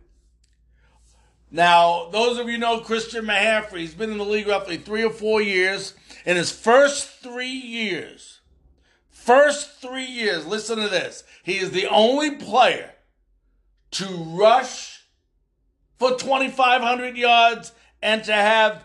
Now, 1.55 2.09
those 2.09 2.39
of 2.39 2.49
you 2.49 2.57
know 2.57 2.79
Christian 2.79 3.25
McCaffrey, 3.25 3.77
he's 3.77 3.93
been 3.93 4.11
in 4.11 4.17
the 4.17 4.25
league 4.25 4.47
roughly 4.47 4.77
three 4.77 5.03
or 5.03 5.11
four 5.11 5.39
years. 5.39 5.93
In 6.25 6.35
his 6.35 6.51
first 6.51 7.19
three 7.21 7.45
years, 7.45 8.39
first 9.11 9.79
three 9.79 10.03
years, 10.03 10.47
listen 10.47 10.79
to 10.79 10.89
this. 10.89 11.23
He 11.43 11.59
is 11.59 11.69
the 11.69 11.85
only 11.85 12.31
player 12.31 12.89
to 13.91 14.07
rush 14.07 15.03
for 15.99 16.17
2,500 16.17 17.15
yards 17.15 17.71
and 18.01 18.23
to 18.23 18.33
have 18.33 18.83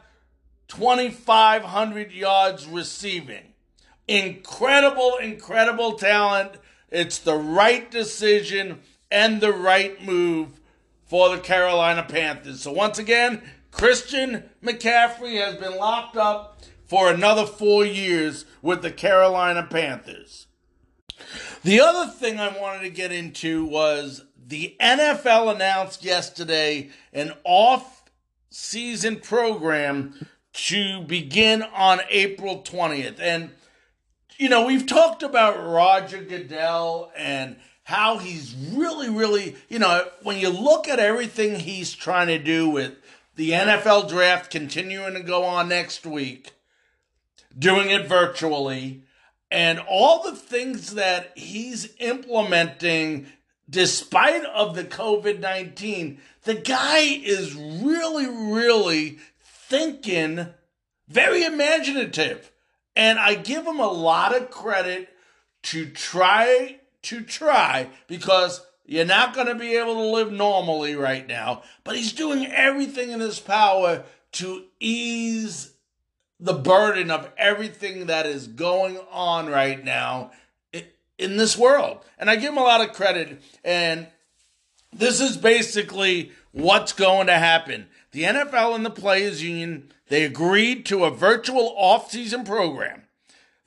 2,500 0.68 2.12
yards 2.12 2.66
receiving. 2.66 3.54
Incredible, 4.06 5.16
incredible 5.22 5.94
talent. 5.94 6.52
It's 6.90 7.18
the 7.18 7.34
right 7.34 7.90
decision 7.90 8.80
and 9.10 9.40
the 9.40 9.52
right 9.52 10.04
move 10.04 10.60
for 11.08 11.34
the 11.34 11.40
Carolina 11.40 12.04
Panthers. 12.08 12.62
So 12.62 12.72
once 12.72 12.98
again, 12.98 13.42
Christian 13.70 14.44
McCaffrey 14.62 15.44
has 15.44 15.56
been 15.56 15.76
locked 15.76 16.16
up 16.16 16.62
for 16.86 17.10
another 17.10 17.46
four 17.46 17.84
years 17.84 18.44
with 18.62 18.82
the 18.82 18.90
Carolina 18.90 19.66
Panthers. 19.68 20.46
The 21.62 21.80
other 21.80 22.10
thing 22.10 22.38
I 22.38 22.56
wanted 22.58 22.80
to 22.82 22.90
get 22.90 23.12
into 23.12 23.64
was 23.64 24.24
the 24.46 24.76
NFL 24.80 25.54
announced 25.54 26.04
yesterday 26.04 26.90
an 27.12 27.32
off 27.44 28.04
season 28.50 29.16
program 29.16 30.26
to 30.52 31.02
begin 31.02 31.62
on 31.62 32.00
April 32.10 32.62
20th. 32.62 33.20
And, 33.20 33.50
you 34.38 34.48
know, 34.48 34.66
we've 34.66 34.86
talked 34.86 35.22
about 35.22 35.62
Roger 35.62 36.22
Goodell 36.22 37.12
and 37.16 37.56
how 37.88 38.18
he's 38.18 38.54
really, 38.54 39.09
really, 39.09 39.57
you 39.71 39.78
know, 39.78 40.07
when 40.23 40.37
you 40.37 40.50
look 40.50 40.87
at 40.87 40.99
everything 40.99 41.59
he's 41.59 41.95
trying 41.95 42.26
to 42.26 42.38
do 42.38 42.68
with 42.68 42.92
the 43.37 43.52
NFL 43.52 44.11
draft 44.11 44.50
continuing 44.50 45.14
to 45.14 45.23
go 45.23 45.42
on 45.45 45.71
next 45.71 46.04
week, 46.04 46.52
doing 47.59 47.88
it 47.88 48.07
virtually, 48.07 49.04
and 49.50 49.80
all 49.88 50.23
the 50.23 50.37
things 50.37 50.97
that 50.97 51.33
he's 51.35 51.95
implementing 51.99 53.26
despite 53.71 54.45
of 54.45 54.75
the 54.75 54.85
COVID-19, 54.85 56.18
the 56.45 56.57
guy 56.57 56.99
is 56.99 57.54
really, 57.54 58.26
really 58.26 59.18
thinking 59.42 60.47
very 61.09 61.42
imaginative. 61.42 62.52
And 62.95 63.18
I 63.18 63.35
give 63.35 63.66
him 63.66 63.80
a 63.80 63.90
lot 63.90 64.37
of 64.37 64.50
credit 64.50 65.09
to 65.62 65.88
try 65.88 66.77
to 67.02 67.22
try 67.22 67.88
because 68.06 68.64
you're 68.84 69.04
not 69.04 69.34
going 69.34 69.46
to 69.46 69.54
be 69.54 69.76
able 69.76 69.94
to 69.94 70.10
live 70.10 70.32
normally 70.32 70.94
right 70.94 71.26
now. 71.26 71.62
But 71.84 71.96
he's 71.96 72.12
doing 72.12 72.46
everything 72.46 73.10
in 73.10 73.20
his 73.20 73.38
power 73.38 74.04
to 74.32 74.64
ease 74.80 75.74
the 76.40 76.54
burden 76.54 77.10
of 77.10 77.30
everything 77.36 78.06
that 78.06 78.24
is 78.24 78.46
going 78.46 78.98
on 79.10 79.48
right 79.48 79.84
now 79.84 80.30
in 81.18 81.36
this 81.36 81.58
world. 81.58 81.98
And 82.18 82.30
I 82.30 82.36
give 82.36 82.52
him 82.52 82.58
a 82.58 82.62
lot 82.62 82.80
of 82.80 82.94
credit. 82.94 83.42
And 83.64 84.06
this 84.92 85.20
is 85.20 85.36
basically 85.36 86.32
what's 86.52 86.92
going 86.92 87.26
to 87.26 87.34
happen. 87.34 87.88
The 88.12 88.22
NFL 88.22 88.74
and 88.74 88.86
the 88.86 88.90
Players 88.90 89.42
Union, 89.42 89.92
they 90.08 90.24
agreed 90.24 90.86
to 90.86 91.04
a 91.04 91.10
virtual 91.10 91.74
off-season 91.76 92.44
program 92.44 93.02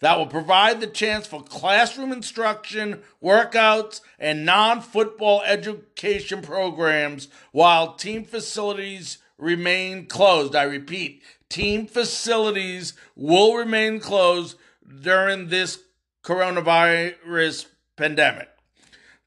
that 0.02 0.18
will 0.18 0.28
provide 0.28 0.82
the 0.82 0.88
chance 0.88 1.28
for 1.28 1.44
classroom 1.44 2.12
instruction, 2.12 3.02
workouts, 3.24 4.02
and 4.20 4.46
non 4.46 4.82
football 4.82 5.42
education 5.44 6.42
programs 6.42 7.30
while 7.52 7.94
team 7.94 8.26
facilities 8.26 9.20
remain 9.38 10.08
closed. 10.08 10.56
I 10.56 10.64
repeat, 10.64 11.24
team 11.50 11.88
facilities 11.88 12.94
will 13.16 13.56
remain 13.56 14.00
closed 14.00 14.58
during 15.02 15.48
this 15.48 15.80
coronavirus 16.24 17.68
pandemic. 17.96 18.50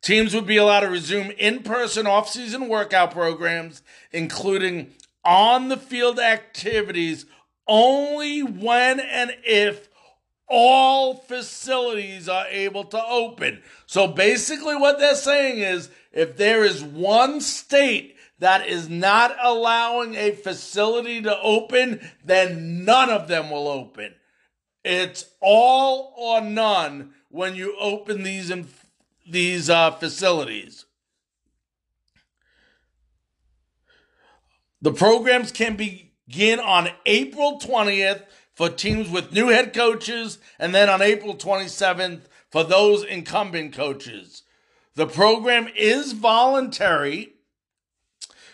Teams 0.02 0.34
would 0.34 0.46
be 0.46 0.58
allowed 0.58 0.80
to 0.80 0.88
resume 0.88 1.30
in 1.38 1.62
person 1.62 2.06
off 2.06 2.28
season 2.28 2.68
workout 2.68 3.10
programs, 3.10 3.82
including 4.12 4.92
on 5.24 5.68
the 5.68 5.78
field 5.78 6.18
activities, 6.18 7.24
only 7.66 8.42
when 8.42 9.00
and 9.00 9.34
if 9.44 9.88
all 10.56 11.16
facilities 11.16 12.28
are 12.28 12.46
able 12.46 12.84
to 12.84 13.04
open. 13.04 13.60
So 13.86 14.06
basically, 14.06 14.76
what 14.76 15.00
they're 15.00 15.16
saying 15.16 15.58
is 15.58 15.90
if 16.12 16.36
there 16.36 16.62
is 16.62 16.80
one 16.80 17.40
state 17.40 18.16
that 18.38 18.68
is 18.68 18.88
not 18.88 19.34
allowing 19.42 20.14
a 20.14 20.30
facility 20.30 21.20
to 21.22 21.40
open, 21.40 22.08
then 22.24 22.84
none 22.84 23.10
of 23.10 23.26
them 23.26 23.50
will 23.50 23.66
open. 23.66 24.14
It's 24.84 25.24
all 25.40 26.14
or 26.16 26.40
none 26.40 27.14
when 27.30 27.56
you 27.56 27.76
open 27.80 28.22
these 28.22 28.52
these 29.28 29.68
uh, 29.68 29.90
facilities. 29.90 30.84
The 34.82 34.92
programs 34.92 35.50
can 35.50 35.74
begin 35.74 36.60
on 36.60 36.90
April 37.06 37.58
20th 37.58 38.22
for 38.54 38.68
teams 38.68 39.10
with 39.10 39.32
new 39.32 39.48
head 39.48 39.74
coaches, 39.74 40.38
and 40.58 40.74
then 40.74 40.88
on 40.88 41.02
April 41.02 41.34
27th 41.34 42.22
for 42.50 42.64
those 42.64 43.04
incumbent 43.04 43.72
coaches. 43.74 44.42
The 44.94 45.06
program 45.06 45.68
is 45.76 46.12
voluntary 46.12 47.32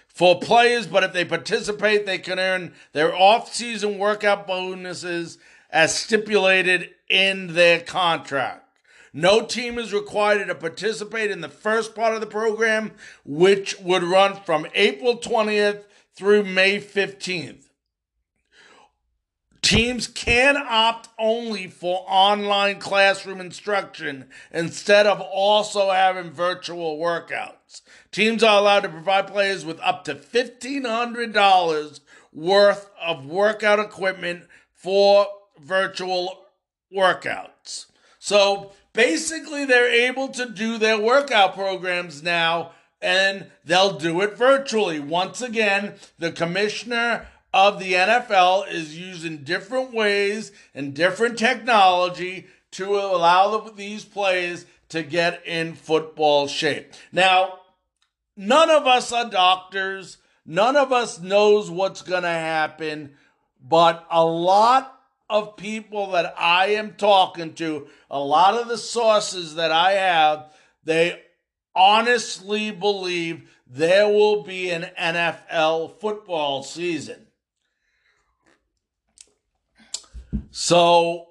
for 0.08 0.40
players, 0.40 0.86
but 0.86 1.04
if 1.04 1.12
they 1.12 1.24
participate, 1.24 2.06
they 2.06 2.18
can 2.18 2.38
earn 2.38 2.72
their 2.92 3.14
off-season 3.14 3.98
workout 3.98 4.46
bonuses 4.46 5.38
as 5.70 5.94
stipulated 5.94 6.90
in 7.08 7.54
their 7.54 7.80
contract. 7.80 8.66
No 9.12 9.44
team 9.44 9.78
is 9.78 9.92
required 9.92 10.46
to 10.46 10.54
participate 10.54 11.30
in 11.30 11.40
the 11.40 11.48
first 11.48 11.94
part 11.94 12.14
of 12.14 12.20
the 12.20 12.26
program, 12.26 12.92
which 13.24 13.78
would 13.80 14.02
run 14.02 14.36
from 14.44 14.66
April 14.74 15.18
20th 15.18 15.84
through 16.14 16.44
May 16.44 16.78
15th. 16.78 17.69
Teams 19.62 20.06
can 20.06 20.56
opt 20.56 21.08
only 21.18 21.66
for 21.66 22.04
online 22.08 22.78
classroom 22.78 23.40
instruction 23.40 24.26
instead 24.52 25.06
of 25.06 25.20
also 25.20 25.90
having 25.90 26.30
virtual 26.30 26.98
workouts. 26.98 27.82
Teams 28.10 28.42
are 28.42 28.58
allowed 28.58 28.80
to 28.80 28.88
provide 28.88 29.26
players 29.26 29.64
with 29.64 29.78
up 29.80 30.04
to 30.04 30.14
$1,500 30.14 32.00
worth 32.32 32.90
of 33.00 33.26
workout 33.26 33.78
equipment 33.78 34.44
for 34.72 35.26
virtual 35.60 36.46
workouts. 36.94 37.86
So 38.18 38.72
basically, 38.92 39.64
they're 39.64 39.90
able 39.90 40.28
to 40.28 40.46
do 40.48 40.78
their 40.78 40.98
workout 40.98 41.54
programs 41.54 42.22
now 42.22 42.72
and 43.02 43.46
they'll 43.64 43.98
do 43.98 44.20
it 44.20 44.36
virtually. 44.36 45.00
Once 45.00 45.40
again, 45.40 45.94
the 46.18 46.32
commissioner 46.32 47.26
of 47.52 47.78
the 47.78 47.94
NFL 47.94 48.70
is 48.72 48.98
using 48.98 49.38
different 49.38 49.92
ways 49.92 50.52
and 50.74 50.94
different 50.94 51.38
technology 51.38 52.46
to 52.72 52.94
allow 52.94 53.58
the, 53.58 53.72
these 53.72 54.04
players 54.04 54.66
to 54.90 55.02
get 55.02 55.44
in 55.46 55.74
football 55.74 56.46
shape. 56.46 56.92
Now, 57.12 57.60
none 58.36 58.70
of 58.70 58.86
us 58.86 59.12
are 59.12 59.28
doctors. 59.28 60.18
None 60.46 60.76
of 60.76 60.92
us 60.92 61.20
knows 61.20 61.70
what's 61.70 62.02
going 62.02 62.22
to 62.22 62.28
happen, 62.28 63.12
but 63.62 64.06
a 64.10 64.24
lot 64.24 65.00
of 65.28 65.56
people 65.56 66.10
that 66.12 66.34
I 66.36 66.68
am 66.70 66.94
talking 66.94 67.54
to, 67.54 67.86
a 68.10 68.18
lot 68.18 68.54
of 68.54 68.66
the 68.66 68.78
sources 68.78 69.54
that 69.54 69.70
I 69.70 69.92
have, 69.92 70.52
they 70.82 71.22
honestly 71.74 72.72
believe 72.72 73.48
there 73.66 74.08
will 74.08 74.42
be 74.42 74.70
an 74.70 74.90
NFL 74.98 76.00
football 76.00 76.64
season. 76.64 77.26
So 80.50 81.26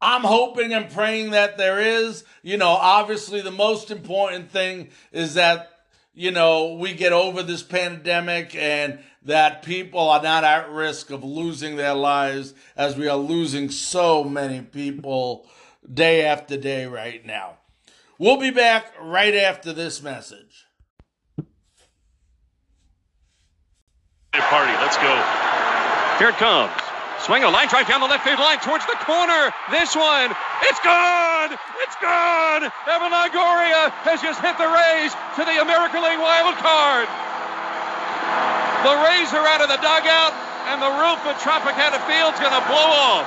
I'm 0.00 0.22
hoping 0.22 0.72
and 0.72 0.90
praying 0.90 1.30
that 1.30 1.56
there 1.56 1.80
is. 1.80 2.24
You 2.42 2.56
know, 2.56 2.70
obviously, 2.70 3.40
the 3.40 3.52
most 3.52 3.90
important 3.90 4.50
thing 4.50 4.90
is 5.12 5.34
that, 5.34 5.70
you 6.12 6.32
know, 6.32 6.74
we 6.74 6.92
get 6.92 7.12
over 7.12 7.42
this 7.42 7.62
pandemic 7.62 8.54
and 8.56 8.98
that 9.24 9.62
people 9.62 10.10
are 10.10 10.22
not 10.22 10.42
at 10.42 10.68
risk 10.70 11.10
of 11.10 11.22
losing 11.22 11.76
their 11.76 11.94
lives 11.94 12.54
as 12.76 12.96
we 12.96 13.08
are 13.08 13.16
losing 13.16 13.70
so 13.70 14.24
many 14.24 14.60
people 14.60 15.46
day 15.92 16.24
after 16.24 16.56
day 16.56 16.86
right 16.86 17.24
now. 17.24 17.58
We'll 18.18 18.40
be 18.40 18.50
back 18.50 18.92
right 19.00 19.34
after 19.34 19.72
this 19.72 20.02
message. 20.02 20.66
Party, 24.32 24.72
let's 24.72 24.96
go. 24.96 26.18
Here 26.18 26.28
it 26.28 26.36
comes. 26.36 26.81
Swing 27.22 27.46
a 27.46 27.50
line 27.50 27.70
drive 27.70 27.86
down 27.86 28.02
the 28.02 28.10
left 28.10 28.26
field 28.26 28.42
line 28.42 28.58
towards 28.58 28.82
the 28.90 28.98
corner. 29.06 29.54
This 29.70 29.94
one 29.94 30.34
It's 30.66 30.82
gone! 30.82 31.54
It's 31.86 31.94
gone! 32.02 32.66
Evan 32.90 33.14
Longoria 33.14 33.94
has 34.02 34.18
just 34.18 34.42
hit 34.42 34.58
the 34.58 34.66
Rays 34.66 35.14
to 35.38 35.46
the 35.46 35.62
American 35.62 36.02
League 36.02 36.18
wild 36.18 36.58
card. 36.58 37.06
The 38.82 38.98
Rays 39.06 39.30
are 39.30 39.46
out 39.46 39.62
of 39.62 39.70
the 39.70 39.78
dugout, 39.78 40.34
and 40.66 40.82
the 40.82 40.90
roof 40.98 41.22
at 41.22 41.38
Tropicana 41.38 42.02
Field's 42.10 42.42
going 42.42 42.58
to 42.58 42.64
blow 42.66 42.90
off. 42.90 43.26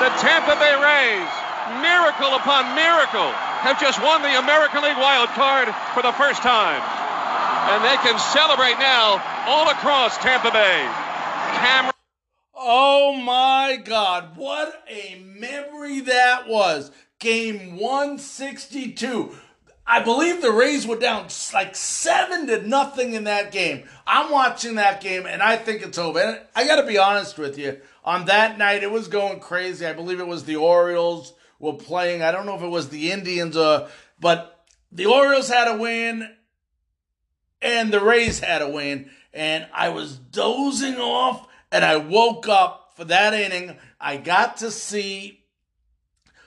The 0.00 0.08
Tampa 0.24 0.56
Bay 0.56 0.72
Rays, 0.80 1.28
miracle 1.84 2.32
upon 2.32 2.72
miracle, 2.72 3.28
have 3.60 3.76
just 3.76 4.00
won 4.00 4.24
the 4.24 4.40
American 4.40 4.80
League 4.80 4.96
wild 4.96 5.28
card 5.36 5.68
for 5.92 6.00
the 6.00 6.16
first 6.16 6.40
time. 6.40 6.80
And 7.76 7.84
they 7.84 8.00
can 8.00 8.16
celebrate 8.32 8.80
now 8.80 9.20
all 9.44 9.68
across 9.68 10.16
Tampa 10.16 10.50
Bay. 10.50 10.88
Cameron. 11.60 11.89
Oh 12.62 13.14
my 13.14 13.80
God, 13.82 14.36
what 14.36 14.84
a 14.86 15.18
memory 15.24 16.00
that 16.00 16.46
was. 16.46 16.90
Game 17.18 17.78
162. 17.78 19.34
I 19.86 20.00
believe 20.00 20.42
the 20.42 20.52
Rays 20.52 20.86
were 20.86 20.98
down 20.98 21.28
like 21.54 21.74
seven 21.74 22.46
to 22.48 22.60
nothing 22.60 23.14
in 23.14 23.24
that 23.24 23.50
game. 23.50 23.88
I'm 24.06 24.30
watching 24.30 24.74
that 24.74 25.00
game 25.00 25.24
and 25.24 25.42
I 25.42 25.56
think 25.56 25.80
it's 25.80 25.96
over. 25.96 26.20
And 26.20 26.40
I 26.54 26.66
got 26.66 26.82
to 26.82 26.86
be 26.86 26.98
honest 26.98 27.38
with 27.38 27.56
you. 27.56 27.80
On 28.04 28.26
that 28.26 28.58
night, 28.58 28.82
it 28.82 28.90
was 28.90 29.08
going 29.08 29.40
crazy. 29.40 29.86
I 29.86 29.94
believe 29.94 30.20
it 30.20 30.26
was 30.26 30.44
the 30.44 30.56
Orioles 30.56 31.32
were 31.58 31.72
playing. 31.72 32.22
I 32.22 32.30
don't 32.30 32.44
know 32.44 32.56
if 32.56 32.62
it 32.62 32.68
was 32.68 32.90
the 32.90 33.10
Indians 33.10 33.56
or, 33.56 33.88
but 34.20 34.66
the 34.92 35.06
Orioles 35.06 35.48
had 35.48 35.66
a 35.66 35.78
win 35.78 36.28
and 37.62 37.90
the 37.90 38.04
Rays 38.04 38.38
had 38.38 38.60
a 38.60 38.68
win. 38.68 39.08
And 39.32 39.66
I 39.72 39.88
was 39.88 40.18
dozing 40.18 40.96
off 40.96 41.46
and 41.72 41.84
I 41.84 41.96
woke 41.96 42.48
up 42.48 42.92
for 42.96 43.04
that 43.04 43.34
inning. 43.34 43.76
I 44.00 44.16
got 44.16 44.58
to 44.58 44.70
see, 44.70 45.44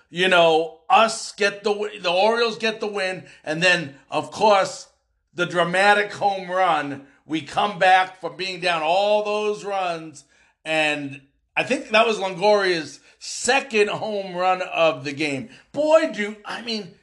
you 0.10 0.28
know, 0.28 0.82
us 0.90 1.32
get 1.34 1.64
the 1.64 1.74
the 2.02 2.12
Orioles 2.12 2.58
get 2.58 2.80
the 2.80 2.88
win, 2.88 3.26
and 3.44 3.62
then 3.62 3.96
of 4.10 4.32
course 4.32 4.88
the 5.34 5.46
dramatic 5.46 6.14
home 6.14 6.50
run. 6.50 7.08
We 7.26 7.42
come 7.42 7.80
back 7.80 8.20
from 8.20 8.36
being 8.36 8.60
down 8.60 8.82
all 8.84 9.24
those 9.24 9.64
runs, 9.64 10.26
and 10.66 11.22
I 11.56 11.64
think 11.64 11.90
that 11.90 12.06
was 12.06 12.20
Longoria's 12.20 13.00
second 13.20 13.90
home 13.90 14.36
run 14.36 14.62
of 14.62 15.06
the 15.06 15.14
game. 15.14 15.50
Boy, 15.72 16.12
do 16.14 16.36
I 16.46 16.62
mean 16.62 16.96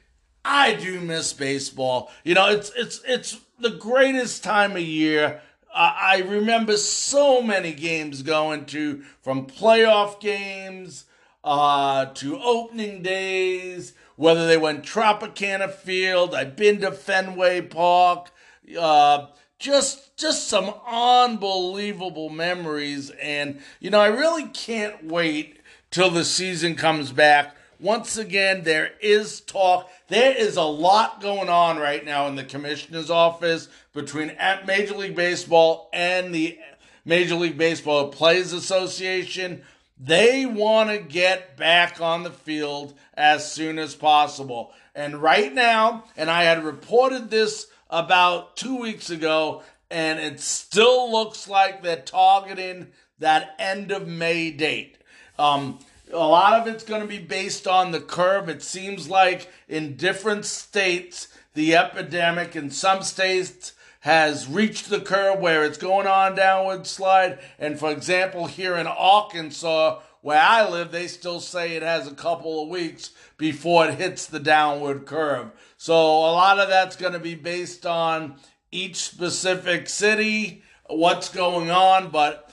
I 0.43 0.73
do 0.73 0.99
miss 0.99 1.33
baseball. 1.33 2.11
You 2.23 2.35
know, 2.35 2.49
it's 2.49 2.71
it's 2.75 3.01
it's 3.07 3.39
the 3.59 3.71
greatest 3.71 4.43
time 4.43 4.73
of 4.73 4.81
year 4.81 5.41
I 5.73 6.23
remember 6.27 6.77
so 6.77 7.41
many 7.41 7.73
games 7.73 8.23
going 8.23 8.65
to 8.67 9.03
from 9.21 9.47
playoff 9.47 10.19
games 10.19 11.05
uh, 11.43 12.05
to 12.05 12.39
opening 12.39 13.01
days, 13.01 13.93
whether 14.15 14.47
they 14.47 14.57
went 14.57 14.83
Tropicana 14.83 15.71
Field, 15.71 16.35
I've 16.35 16.55
been 16.55 16.81
to 16.81 16.91
Fenway 16.91 17.61
Park, 17.61 18.31
uh, 18.79 19.27
just 19.59 20.15
just 20.17 20.47
some 20.47 20.73
unbelievable 20.87 22.29
memories, 22.29 23.09
and 23.21 23.61
you 23.79 23.89
know 23.89 23.99
I 23.99 24.07
really 24.07 24.47
can't 24.47 25.05
wait 25.05 25.59
till 25.89 26.09
the 26.09 26.25
season 26.25 26.75
comes 26.75 27.11
back. 27.11 27.55
Once 27.81 28.15
again, 28.15 28.61
there 28.63 28.91
is 29.01 29.41
talk. 29.41 29.89
There 30.07 30.35
is 30.37 30.55
a 30.55 30.63
lot 30.63 31.19
going 31.19 31.49
on 31.49 31.79
right 31.79 32.05
now 32.05 32.27
in 32.27 32.35
the 32.35 32.43
commissioner's 32.43 33.09
office 33.09 33.69
between 33.91 34.37
Major 34.67 34.95
League 34.95 35.15
Baseball 35.15 35.89
and 35.91 36.33
the 36.33 36.59
Major 37.05 37.33
League 37.33 37.57
Baseball 37.57 38.09
Players 38.09 38.53
Association. 38.53 39.63
They 39.99 40.45
want 40.45 40.91
to 40.91 40.99
get 40.99 41.57
back 41.57 41.99
on 41.99 42.21
the 42.21 42.29
field 42.29 42.93
as 43.15 43.51
soon 43.51 43.79
as 43.79 43.95
possible. 43.95 44.71
And 44.93 45.19
right 45.19 45.51
now, 45.51 46.03
and 46.15 46.29
I 46.29 46.43
had 46.43 46.63
reported 46.63 47.31
this 47.31 47.65
about 47.89 48.57
two 48.57 48.79
weeks 48.79 49.09
ago, 49.09 49.63
and 49.89 50.19
it 50.19 50.39
still 50.39 51.11
looks 51.11 51.47
like 51.47 51.81
they're 51.81 51.97
targeting 51.97 52.87
that 53.17 53.55
end 53.57 53.91
of 53.91 54.07
May 54.07 54.51
date. 54.51 54.97
Um, 55.39 55.79
a 56.11 56.17
lot 56.17 56.59
of 56.59 56.67
it's 56.67 56.83
going 56.83 57.01
to 57.01 57.07
be 57.07 57.19
based 57.19 57.67
on 57.67 57.91
the 57.91 57.99
curve. 57.99 58.49
It 58.49 58.61
seems 58.61 59.09
like 59.09 59.51
in 59.67 59.95
different 59.95 60.45
states, 60.45 61.27
the 61.53 61.75
epidemic 61.75 62.55
in 62.55 62.69
some 62.69 63.03
states 63.03 63.73
has 64.01 64.47
reached 64.47 64.89
the 64.89 64.99
curve 64.99 65.39
where 65.39 65.63
it's 65.63 65.77
going 65.77 66.07
on 66.07 66.35
downward 66.35 66.87
slide. 66.87 67.39
And 67.59 67.79
for 67.79 67.91
example, 67.91 68.47
here 68.47 68.75
in 68.75 68.87
Arkansas, 68.87 69.99
where 70.21 70.41
I 70.41 70.67
live, 70.69 70.91
they 70.91 71.07
still 71.07 71.39
say 71.39 71.75
it 71.75 71.83
has 71.83 72.07
a 72.07 72.15
couple 72.15 72.63
of 72.63 72.69
weeks 72.69 73.11
before 73.37 73.87
it 73.87 73.95
hits 73.95 74.25
the 74.25 74.39
downward 74.39 75.05
curve. 75.05 75.51
So 75.77 75.95
a 75.95 76.33
lot 76.33 76.59
of 76.59 76.69
that's 76.69 76.95
going 76.95 77.13
to 77.13 77.19
be 77.19 77.35
based 77.35 77.85
on 77.85 78.35
each 78.71 78.97
specific 78.97 79.89
city, 79.89 80.63
what's 80.87 81.29
going 81.29 81.71
on. 81.71 82.09
But, 82.09 82.50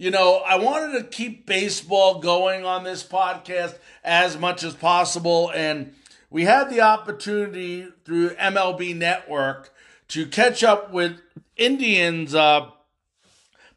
you 0.00 0.10
know, 0.10 0.36
I 0.46 0.56
wanted 0.56 0.98
to 0.98 1.04
keep 1.04 1.44
baseball 1.44 2.20
going 2.20 2.64
on 2.64 2.84
this 2.84 3.04
podcast 3.04 3.78
as 4.02 4.38
much 4.38 4.64
as 4.64 4.72
possible. 4.72 5.52
And 5.54 5.92
we 6.30 6.44
had 6.44 6.70
the 6.70 6.80
opportunity 6.80 7.86
through 8.06 8.30
MLB 8.30 8.96
Network 8.96 9.74
to 10.08 10.24
catch 10.24 10.64
up 10.64 10.90
with 10.90 11.20
Indians 11.58 12.34
uh, 12.34 12.70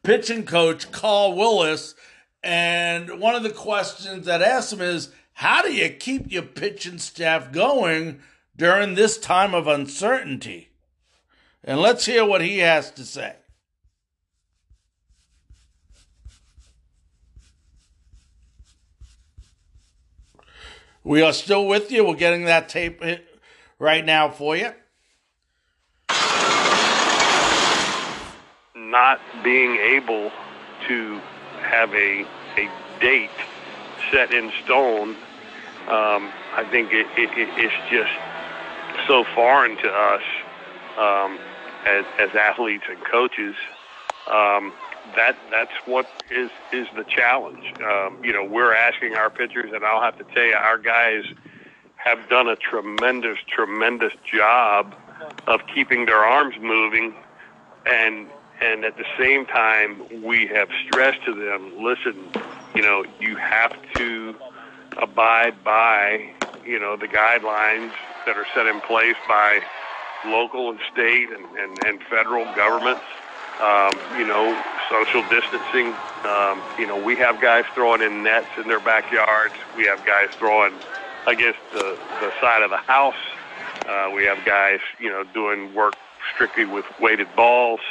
pitching 0.01 0.45
coach 0.45 0.93
Carl 0.93 1.36
Willis. 1.36 1.93
And 2.41 3.19
one 3.19 3.36
of 3.36 3.43
the 3.43 3.49
questions 3.49 4.25
that 4.25 4.41
asked 4.41 4.71
him 4.71 4.79
is, 4.79 5.09
how 5.33 5.62
do 5.62 5.73
you 5.73 5.89
keep 5.89 6.31
your 6.31 6.43
pitching 6.43 6.99
staff 6.99 7.51
going 7.51 8.21
during 8.55 8.95
this 8.95 9.17
time 9.17 9.53
of 9.53 9.67
uncertainty? 9.67 10.69
And 11.65 11.81
let's 11.81 12.05
hear 12.05 12.23
what 12.23 12.39
he 12.39 12.59
has 12.59 12.91
to 12.91 13.03
say. 13.03 13.36
We 21.04 21.22
are 21.22 21.34
still 21.34 21.68
with 21.68 21.92
you. 21.92 22.06
We're 22.06 22.16
getting 22.16 22.46
that 22.46 22.70
tape 22.70 23.04
right 23.80 24.06
now 24.06 24.30
for 24.30 24.56
you. 24.56 24.72
not 28.94 29.20
being 29.44 29.76
able 29.78 30.32
to 30.88 31.20
have 31.62 31.92
a 31.96 32.24
a 32.58 32.70
date 33.02 33.32
set 34.12 34.32
in 34.32 34.52
stone, 34.63 35.10
um, 35.88 36.30
I 36.54 36.63
think 36.70 36.94
it, 36.94 37.08
it, 37.18 37.30
it's 37.58 37.74
just 37.89 38.13
so 39.08 39.24
foreign 39.34 39.76
to 39.78 39.89
us 39.92 40.22
um, 41.00 41.39
as, 41.88 42.06
as 42.20 42.36
athletes 42.36 42.84
and 42.88 43.04
coaches. 43.04 43.56
Um, 44.28 44.72
that 45.15 45.38
that's 45.52 45.73
what 45.86 46.06
is 46.32 46.49
is 46.71 46.88
the 46.95 47.04
challenge. 47.04 47.73
Um, 47.82 48.19
you 48.23 48.34
know, 48.34 48.43
we're 48.43 48.73
asking 48.73 49.15
our 49.15 49.30
pitchers, 49.30 49.71
and 49.73 49.86
I'll 49.86 50.02
have 50.02 50.17
to 50.17 50.23
tell 50.34 50.45
you, 50.45 50.56
our 50.56 50.78
guys 50.78 51.23
have 51.95 52.28
done 52.30 52.47
a 52.47 52.56
tremendous, 52.56 53.38
tremendous 53.47 54.13
job 54.30 54.93
of 55.47 55.62
keeping 55.73 56.06
their 56.06 56.23
arms 56.23 56.56
moving 56.60 57.13
and 57.86 58.28
and 58.62 58.86
at 58.86 58.97
the 58.97 59.06
same 59.19 59.45
time, 59.45 60.23
we 60.23 60.47
have 60.47 60.69
stressed 60.88 61.23
to 61.26 61.34
them, 61.34 61.84
listen, 61.84 62.15
you 62.76 62.82
know, 62.82 63.04
you 63.19 63.36
have 63.36 63.76
to 63.95 64.36
abide 64.97 65.63
by, 65.63 66.30
you 66.65 66.80
know, 66.80 66.95
the 66.95 67.08
guidelines 67.08 67.91
that 68.26 68.38
are 68.38 68.45
set 68.56 68.67
in 68.67 68.80
place 68.80 69.17
by 69.28 69.60
local 70.26 70.69
and 70.69 70.80
state 70.93 71.30
and, 71.30 71.45
and, 71.58 71.78
and 71.86 72.02
federal 72.10 72.45
governments. 72.56 73.04
Um, 73.60 73.91
you 74.17 74.26
know, 74.26 74.63
social 74.91 75.24
distancing. 75.24 75.93
Um, 76.26 76.62
you 76.78 76.88
know, 76.88 76.98
we 76.98 77.15
have 77.17 77.41
guys 77.41 77.65
throwing 77.76 78.02
in 78.02 78.24
nets 78.24 78.48
in 78.58 78.67
their 78.67 78.80
backyards. 78.80 79.56
We 79.76 79.86
have 79.86 80.06
guys 80.06 80.30
throwing 80.39 80.74
against 81.28 81.60
the, 81.72 81.98
the 82.19 82.32
side 82.41 82.63
of 82.63 82.69
the 82.69 82.78
house. 82.78 83.15
Uh, 83.88 84.10
we 84.15 84.24
have 84.26 84.46
guys, 84.46 84.80
you 85.00 85.10
know, 85.10 85.24
doing 85.34 85.74
work 85.74 85.93
strictly 86.34 86.65
with 86.65 86.86
weighted 87.00 87.28
balls. 87.36 87.82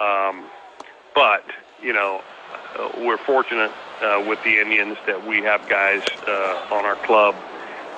Um, 0.00 0.50
but 1.14 1.42
you 1.82 1.92
know, 1.92 2.20
uh, 2.78 2.88
we're 2.98 3.18
fortunate 3.18 3.72
uh, 4.02 4.20
with 4.26 4.38
the 4.44 4.58
Indians 4.60 4.98
that 5.06 5.26
we 5.26 5.42
have 5.42 5.68
guys 5.68 6.02
uh, 6.28 6.56
on 6.70 6.84
our 6.84 6.96
club 6.96 7.34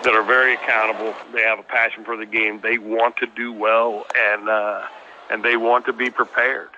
that 0.05 0.15
are 0.15 0.25
very 0.25 0.55
accountable. 0.55 1.15
They 1.35 1.43
have 1.43 1.59
a 1.59 1.65
passion 1.65 2.05
for 2.05 2.17
the 2.17 2.27
game. 2.27 2.61
They 2.63 2.79
want 2.79 3.17
to 3.19 3.27
do 3.27 3.53
well, 3.53 4.05
and 4.15 4.49
uh, 4.49 4.83
and 5.31 5.45
they 5.45 5.57
want 5.57 5.87
to 5.87 5.93
be 5.93 6.11
prepared. 6.11 6.71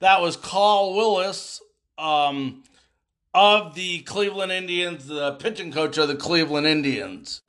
That 0.00 0.20
was 0.20 0.36
Carl 0.36 0.94
Willis 0.94 1.60
um, 1.98 2.64
of 3.34 3.74
the 3.74 4.00
Cleveland 4.00 4.52
Indians, 4.52 5.06
the 5.06 5.32
pitching 5.32 5.72
coach 5.72 5.98
of 5.98 6.08
the 6.08 6.16
Cleveland 6.16 6.66
Indians. 6.66 7.42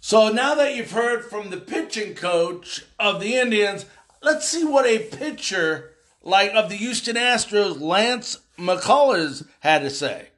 So 0.00 0.28
now 0.28 0.54
that 0.54 0.74
you've 0.74 0.92
heard 0.92 1.24
from 1.24 1.50
the 1.50 1.56
pitching 1.56 2.14
coach 2.14 2.84
of 2.98 3.20
the 3.20 3.34
Indians, 3.34 3.86
let's 4.22 4.48
see 4.48 4.64
what 4.64 4.86
a 4.86 4.98
pitcher 4.98 5.92
like 6.22 6.52
of 6.54 6.68
the 6.68 6.76
Houston 6.76 7.16
Astros, 7.16 7.80
Lance 7.80 8.38
McCullers, 8.58 9.46
had 9.60 9.82
to 9.82 9.90
say. 9.90 10.28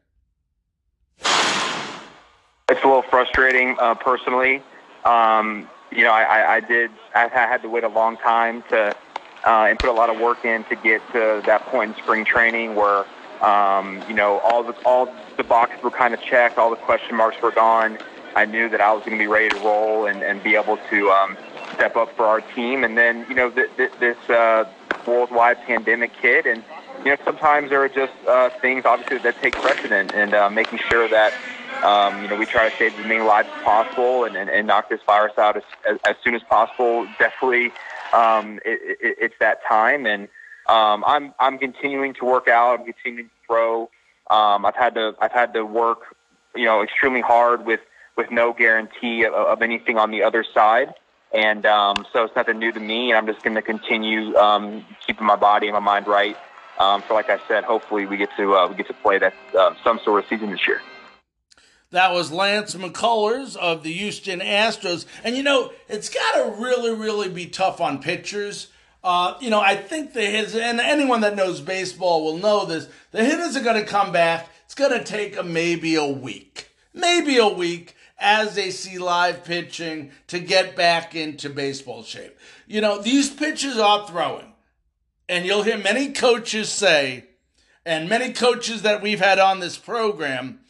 it's 1.20 2.82
a 2.82 2.86
little 2.86 3.02
frustrating 3.02 3.76
uh, 3.78 3.94
personally. 3.94 4.62
Um, 5.04 5.68
you 5.90 6.04
know, 6.04 6.12
I, 6.12 6.56
I 6.56 6.60
did. 6.60 6.90
I 7.14 7.28
had 7.28 7.62
to 7.62 7.68
wait 7.68 7.84
a 7.84 7.88
long 7.88 8.16
time 8.18 8.62
to 8.68 8.94
uh, 9.46 9.66
and 9.68 9.78
put 9.78 9.88
a 9.88 9.92
lot 9.92 10.10
of 10.10 10.18
work 10.18 10.44
in 10.44 10.64
to 10.64 10.76
get 10.76 11.02
to 11.12 11.42
that 11.46 11.66
point 11.66 11.90
in 11.90 12.02
spring 12.02 12.24
training 12.24 12.74
where 12.74 13.06
um, 13.42 14.04
you 14.08 14.14
know 14.14 14.38
all 14.38 14.64
the 14.64 14.74
all 14.84 15.08
the 15.36 15.44
boxes 15.44 15.78
were 15.82 15.90
kind 15.90 16.14
of 16.14 16.20
checked, 16.20 16.58
all 16.58 16.70
the 16.70 16.76
question 16.76 17.16
marks 17.16 17.36
were 17.42 17.52
gone. 17.52 17.98
I 18.34 18.44
knew 18.44 18.68
that 18.68 18.80
I 18.80 18.92
was 18.92 19.02
going 19.04 19.18
to 19.18 19.22
be 19.22 19.26
ready 19.26 19.50
to 19.50 19.56
roll 19.56 20.06
and, 20.06 20.22
and 20.22 20.42
be 20.42 20.54
able 20.54 20.78
to 20.90 21.10
um, 21.10 21.36
step 21.74 21.96
up 21.96 22.10
for 22.16 22.26
our 22.26 22.40
team. 22.40 22.84
And 22.84 22.96
then 22.98 23.26
you 23.28 23.34
know 23.34 23.50
th- 23.50 23.70
th- 23.76 23.92
this 23.98 24.16
uh, 24.28 24.64
worldwide 25.06 25.60
pandemic 25.66 26.12
hit, 26.20 26.46
and 26.46 26.64
you 27.04 27.12
know 27.12 27.16
sometimes 27.24 27.70
there 27.70 27.82
are 27.82 27.88
just 27.88 28.12
uh, 28.28 28.50
things 28.60 28.82
obviously 28.84 29.18
that 29.18 29.36
take 29.40 29.58
precedent, 29.60 30.12
and 30.14 30.34
uh, 30.34 30.50
making 30.50 30.78
sure 30.90 31.08
that 31.08 31.34
um, 31.82 32.22
you 32.22 32.28
know, 32.28 32.36
we 32.36 32.46
try 32.46 32.68
to 32.68 32.74
save 32.76 32.98
as 32.98 33.04
many 33.06 33.20
lives 33.20 33.48
as 33.54 33.62
possible 33.62 34.24
and, 34.24 34.36
and, 34.36 34.50
and 34.50 34.66
knock 34.66 34.88
this 34.90 35.00
virus 35.06 35.32
out 35.38 35.56
as, 35.56 35.62
as, 35.88 35.96
as 36.04 36.16
soon 36.24 36.34
as 36.34 36.42
possible. 36.42 37.06
Definitely, 37.18 37.72
um, 38.12 38.58
it, 38.64 38.98
it, 39.00 39.16
it's 39.20 39.34
that 39.40 39.60
time, 39.68 40.06
and 40.06 40.28
um, 40.66 41.04
I'm 41.06 41.34
I'm 41.38 41.58
continuing 41.58 42.14
to 42.14 42.24
work 42.24 42.48
out. 42.48 42.80
I'm 42.80 42.86
continuing 42.86 43.28
to 43.28 43.34
throw. 43.46 43.82
Um, 44.30 44.66
I've 44.66 44.76
had 44.76 44.94
to 44.94 45.14
I've 45.20 45.32
had 45.32 45.54
to 45.54 45.64
work, 45.64 46.16
you 46.54 46.64
know, 46.64 46.82
extremely 46.82 47.20
hard 47.20 47.64
with 47.64 47.80
with 48.16 48.30
no 48.30 48.52
guarantee 48.52 49.24
of, 49.24 49.32
of 49.32 49.62
anything 49.62 49.96
on 49.96 50.10
the 50.10 50.22
other 50.22 50.44
side. 50.44 50.92
And 51.32 51.66
um, 51.66 52.06
so 52.12 52.24
it's 52.24 52.34
nothing 52.34 52.58
new 52.58 52.72
to 52.72 52.80
me, 52.80 53.10
and 53.10 53.18
I'm 53.18 53.26
just 53.26 53.42
going 53.42 53.54
to 53.54 53.62
continue 53.62 54.34
um, 54.36 54.84
keeping 55.06 55.26
my 55.26 55.36
body 55.36 55.66
and 55.68 55.74
my 55.74 55.80
mind 55.80 56.06
right. 56.06 56.36
Um, 56.78 57.02
so, 57.06 57.14
like 57.14 57.28
I 57.28 57.38
said, 57.48 57.64
hopefully 57.64 58.06
we 58.06 58.16
get 58.16 58.30
to 58.36 58.54
uh, 58.54 58.68
we 58.68 58.76
get 58.76 58.86
to 58.86 58.94
play 58.94 59.18
that 59.18 59.34
uh, 59.56 59.74
some 59.84 60.00
sort 60.04 60.22
of 60.22 60.28
season 60.30 60.50
this 60.50 60.66
year. 60.66 60.80
That 61.90 62.12
was 62.12 62.30
Lance 62.30 62.74
McCullers 62.74 63.56
of 63.56 63.82
the 63.82 63.92
Houston 63.92 64.40
Astros. 64.40 65.06
And 65.24 65.36
you 65.36 65.42
know, 65.42 65.72
it's 65.88 66.10
got 66.10 66.32
to 66.34 66.62
really, 66.62 66.94
really 66.94 67.28
be 67.28 67.46
tough 67.46 67.80
on 67.80 68.02
pitchers. 68.02 68.68
Uh, 69.02 69.34
you 69.40 69.48
know, 69.48 69.60
I 69.60 69.76
think 69.76 70.12
the 70.12 70.24
hits, 70.24 70.54
and 70.54 70.80
anyone 70.80 71.22
that 71.22 71.36
knows 71.36 71.60
baseball 71.60 72.24
will 72.24 72.36
know 72.36 72.66
this, 72.66 72.88
the 73.10 73.24
hitters 73.24 73.56
are 73.56 73.62
going 73.62 73.80
to 73.80 73.90
come 73.90 74.12
back. 74.12 74.48
It's 74.64 74.74
going 74.74 74.90
to 74.90 75.04
take 75.04 75.36
them 75.36 75.52
maybe 75.52 75.94
a 75.94 76.06
week, 76.06 76.70
maybe 76.92 77.38
a 77.38 77.48
week 77.48 77.94
as 78.18 78.54
they 78.54 78.70
see 78.70 78.98
live 78.98 79.44
pitching 79.44 80.10
to 80.26 80.38
get 80.38 80.76
back 80.76 81.14
into 81.14 81.48
baseball 81.48 82.02
shape. 82.02 82.36
You 82.66 82.80
know, 82.80 83.00
these 83.00 83.30
pitchers 83.30 83.78
are 83.78 84.06
throwing. 84.06 84.52
And 85.28 85.46
you'll 85.46 85.62
hear 85.62 85.78
many 85.78 86.12
coaches 86.12 86.70
say, 86.70 87.24
and 87.84 88.08
many 88.08 88.32
coaches 88.32 88.82
that 88.82 89.02
we've 89.02 89.20
had 89.20 89.38
on 89.38 89.60
this 89.60 89.76
program, 89.78 90.60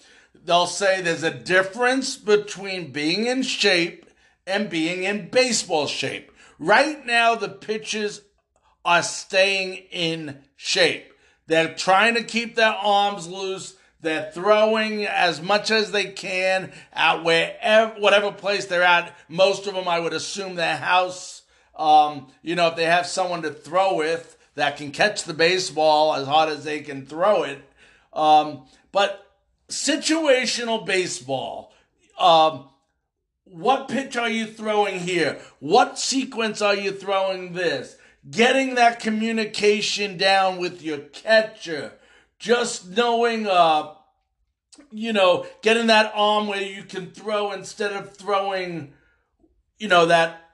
they'll 0.48 0.66
say 0.66 1.02
there's 1.02 1.22
a 1.22 1.30
difference 1.30 2.16
between 2.16 2.90
being 2.90 3.26
in 3.26 3.42
shape 3.42 4.06
and 4.46 4.70
being 4.70 5.04
in 5.04 5.28
baseball 5.28 5.86
shape. 5.86 6.32
Right 6.58 7.04
now, 7.04 7.34
the 7.34 7.50
pitches 7.50 8.22
are 8.82 9.02
staying 9.02 9.74
in 9.90 10.38
shape. 10.56 11.12
They're 11.46 11.74
trying 11.74 12.14
to 12.14 12.24
keep 12.24 12.56
their 12.56 12.72
arms 12.72 13.28
loose. 13.28 13.74
They're 14.00 14.30
throwing 14.32 15.04
as 15.04 15.42
much 15.42 15.70
as 15.70 15.92
they 15.92 16.06
can 16.06 16.72
at 16.94 17.24
wherever, 17.24 18.00
whatever 18.00 18.32
place 18.32 18.64
they're 18.64 18.82
at. 18.82 19.14
Most 19.28 19.66
of 19.66 19.74
them, 19.74 19.86
I 19.86 20.00
would 20.00 20.14
assume, 20.14 20.54
their 20.54 20.78
house. 20.78 21.42
Um, 21.76 22.28
you 22.42 22.56
know, 22.56 22.68
if 22.68 22.76
they 22.76 22.86
have 22.86 23.06
someone 23.06 23.42
to 23.42 23.50
throw 23.50 23.94
with 23.96 24.38
that 24.54 24.78
can 24.78 24.92
catch 24.92 25.24
the 25.24 25.34
baseball 25.34 26.14
as 26.14 26.26
hard 26.26 26.48
as 26.48 26.64
they 26.64 26.80
can 26.80 27.04
throw 27.04 27.42
it. 27.42 27.58
Um, 28.14 28.62
but 28.92 29.27
situational 29.68 30.84
baseball. 30.84 31.72
Um, 32.18 32.68
what 33.44 33.88
pitch 33.88 34.16
are 34.16 34.28
you 34.28 34.46
throwing 34.46 35.00
here? 35.00 35.40
What 35.60 35.98
sequence 35.98 36.60
are 36.60 36.74
you 36.74 36.92
throwing 36.92 37.52
this? 37.54 37.96
Getting 38.30 38.74
that 38.74 39.00
communication 39.00 40.18
down 40.18 40.58
with 40.58 40.82
your 40.82 40.98
catcher. 40.98 41.92
Just 42.38 42.88
knowing, 42.88 43.46
uh, 43.46 43.94
you 44.90 45.12
know, 45.12 45.46
getting 45.62 45.86
that 45.86 46.12
arm 46.14 46.46
where 46.46 46.62
you 46.62 46.82
can 46.82 47.10
throw 47.10 47.52
instead 47.52 47.92
of 47.92 48.16
throwing, 48.16 48.92
you 49.78 49.88
know, 49.88 50.06
that 50.06 50.44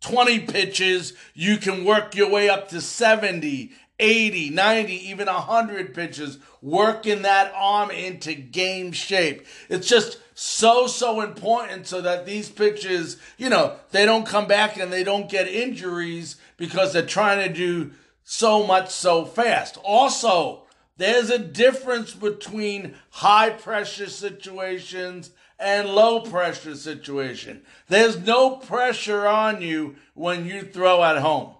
20 0.00 0.40
pitches, 0.40 1.14
you 1.34 1.56
can 1.56 1.84
work 1.84 2.14
your 2.14 2.30
way 2.30 2.48
up 2.48 2.68
to 2.68 2.80
70 2.80 3.72
80, 3.98 4.50
90, 4.50 5.08
even 5.08 5.26
100 5.26 5.94
pitches, 5.94 6.38
working 6.62 7.22
that 7.22 7.52
arm 7.54 7.90
into 7.90 8.34
game 8.34 8.92
shape. 8.92 9.46
It's 9.68 9.88
just 9.88 10.18
so, 10.34 10.86
so 10.86 11.20
important 11.20 11.86
so 11.86 12.00
that 12.00 12.24
these 12.24 12.48
pitches, 12.48 13.16
you 13.36 13.48
know, 13.48 13.76
they 13.90 14.06
don't 14.06 14.26
come 14.26 14.46
back 14.46 14.76
and 14.76 14.92
they 14.92 15.02
don't 15.02 15.28
get 15.28 15.48
injuries 15.48 16.36
because 16.56 16.92
they're 16.92 17.04
trying 17.04 17.46
to 17.46 17.52
do 17.52 17.90
so 18.22 18.64
much 18.64 18.90
so 18.90 19.24
fast. 19.24 19.78
Also, 19.78 20.62
there's 20.96 21.30
a 21.30 21.38
difference 21.38 22.14
between 22.14 22.94
high 23.10 23.50
pressure 23.50 24.08
situations 24.08 25.30
and 25.58 25.88
low 25.88 26.20
pressure 26.20 26.76
situation. 26.76 27.62
There's 27.88 28.18
no 28.18 28.56
pressure 28.56 29.26
on 29.26 29.60
you 29.60 29.96
when 30.14 30.46
you 30.46 30.62
throw 30.62 31.02
at 31.02 31.18
home 31.18 31.54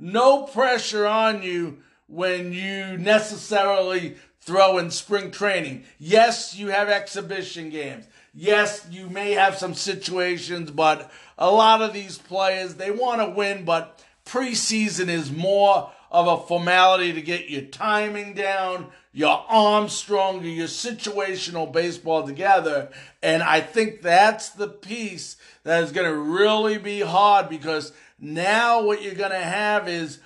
no 0.00 0.44
pressure 0.44 1.06
on 1.06 1.42
you 1.42 1.78
when 2.06 2.52
you 2.52 2.98
necessarily 2.98 4.16
throw 4.40 4.78
in 4.78 4.90
spring 4.90 5.30
training. 5.30 5.84
Yes, 5.98 6.56
you 6.56 6.68
have 6.68 6.88
exhibition 6.88 7.70
games. 7.70 8.06
Yes, 8.34 8.86
you 8.90 9.08
may 9.08 9.32
have 9.32 9.56
some 9.56 9.74
situations, 9.74 10.70
but 10.70 11.10
a 11.36 11.50
lot 11.50 11.82
of 11.82 11.92
these 11.92 12.18
players, 12.18 12.74
they 12.74 12.90
want 12.90 13.20
to 13.20 13.30
win, 13.30 13.64
but 13.64 14.04
preseason 14.24 15.08
is 15.08 15.30
more 15.30 15.92
of 16.10 16.26
a 16.26 16.46
formality 16.46 17.12
to 17.12 17.22
get 17.22 17.48
your 17.48 17.62
timing 17.62 18.34
down, 18.34 18.88
your 19.12 19.44
arms 19.48 19.92
stronger, 19.92 20.48
your 20.48 20.66
situational 20.66 21.72
baseball 21.72 22.26
together. 22.26 22.90
And 23.22 23.42
I 23.42 23.60
think 23.60 24.02
that's 24.02 24.50
the 24.50 24.68
piece 24.68 25.36
that 25.62 25.84
is 25.84 25.92
going 25.92 26.10
to 26.10 26.16
really 26.16 26.78
be 26.78 27.00
hard 27.00 27.48
because 27.48 27.92
now, 28.20 28.82
what 28.82 29.02
you're 29.02 29.14
going 29.14 29.30
to 29.30 29.36
have 29.36 29.88
is 29.88 30.18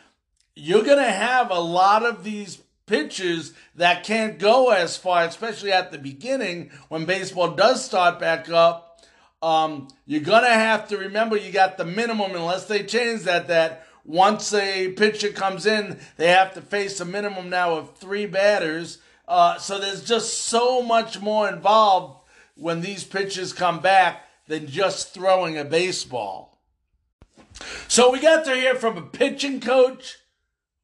you're 0.57 0.83
going 0.83 0.99
to 0.99 1.05
have 1.05 1.51
a 1.51 1.61
lot 1.61 2.05
of 2.05 2.25
these 2.25 2.59
pitches 2.87 3.55
that 3.77 4.05
can't 4.05 4.39
go 4.39 4.71
as 4.71 4.97
far, 4.97 5.23
especially 5.23 5.73
at 5.73 5.93
the 5.93 5.99
beginning 5.99 6.71
when 6.89 7.05
baseball 7.05 7.55
does 7.55 7.85
start 7.85 8.19
back 8.19 8.51
up. 8.51 9.01
Um, 9.43 9.89
you're 10.07 10.23
going 10.23 10.43
to 10.43 10.51
have 10.51 10.89
to 10.89 10.99
remember 10.99 11.37
you 11.37 11.53
got 11.53 11.77
the 11.77 11.85
minimum, 11.85 12.33
unless 12.33 12.67
they 12.67 12.83
change 12.83 13.23
that, 13.23 13.49
that 13.49 13.84
once 14.05 14.53
a 14.53 14.93
pitcher 14.93 15.31
comes 15.31 15.67
in, 15.67 15.99
they 16.17 16.29
have 16.29 16.53
to 16.55 16.61
face 16.61 17.01
a 17.01 17.05
minimum 17.05 17.49
now 17.49 17.75
of 17.75 17.97
three 17.97 18.27
batters. 18.27 18.99
Uh, 19.27 19.57
so 19.59 19.79
there's 19.79 20.05
just 20.05 20.45
so 20.45 20.83
much 20.83 21.21
more 21.21 21.49
involved 21.49 22.21
when 22.55 22.81
these 22.81 23.05
pitches 23.05 23.53
come 23.53 23.81
back 23.81 24.29
than 24.47 24.67
just 24.67 25.15
throwing 25.15 25.57
a 25.57 25.65
baseball. 25.65 26.61
So 27.89 28.11
we 28.11 28.21
got 28.21 28.45
to 28.45 28.55
hear 28.55 28.75
from 28.75 28.99
a 28.99 29.03
pitching 29.03 29.61
coach. 29.61 30.19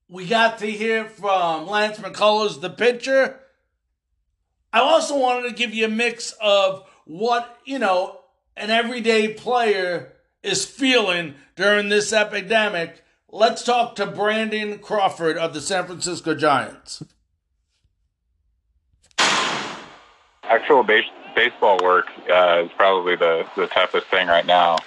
We 0.08 0.26
got 0.26 0.58
to 0.58 0.66
hear 0.66 1.04
from 1.04 1.66
Lance 1.66 1.98
McCullers, 1.98 2.60
the 2.60 2.70
pitcher. 2.70 3.40
I 4.72 4.80
also 4.80 5.18
wanted 5.18 5.48
to 5.48 5.54
give 5.54 5.74
you 5.74 5.86
a 5.86 5.88
mix 5.88 6.32
of 6.40 6.88
what, 7.04 7.58
you 7.64 7.78
know, 7.78 8.20
an 8.56 8.70
everyday 8.70 9.34
player 9.34 10.12
is 10.42 10.64
feeling 10.64 11.34
during 11.56 11.88
this 11.88 12.12
epidemic. 12.12 13.04
Let's 13.32 13.62
talk 13.62 13.94
to 13.96 14.06
Brandon 14.06 14.78
Crawford 14.78 15.36
of 15.36 15.54
the 15.54 15.60
San 15.60 15.86
Francisco 15.86 16.34
Giants. 16.34 17.02
Actual 20.42 20.82
base, 20.82 21.04
baseball 21.36 21.78
work 21.82 22.06
uh, 22.28 22.62
is 22.64 22.70
probably 22.76 23.14
the, 23.14 23.46
the 23.56 23.68
toughest 23.68 24.08
thing 24.08 24.26
right 24.26 24.46
now 24.46 24.78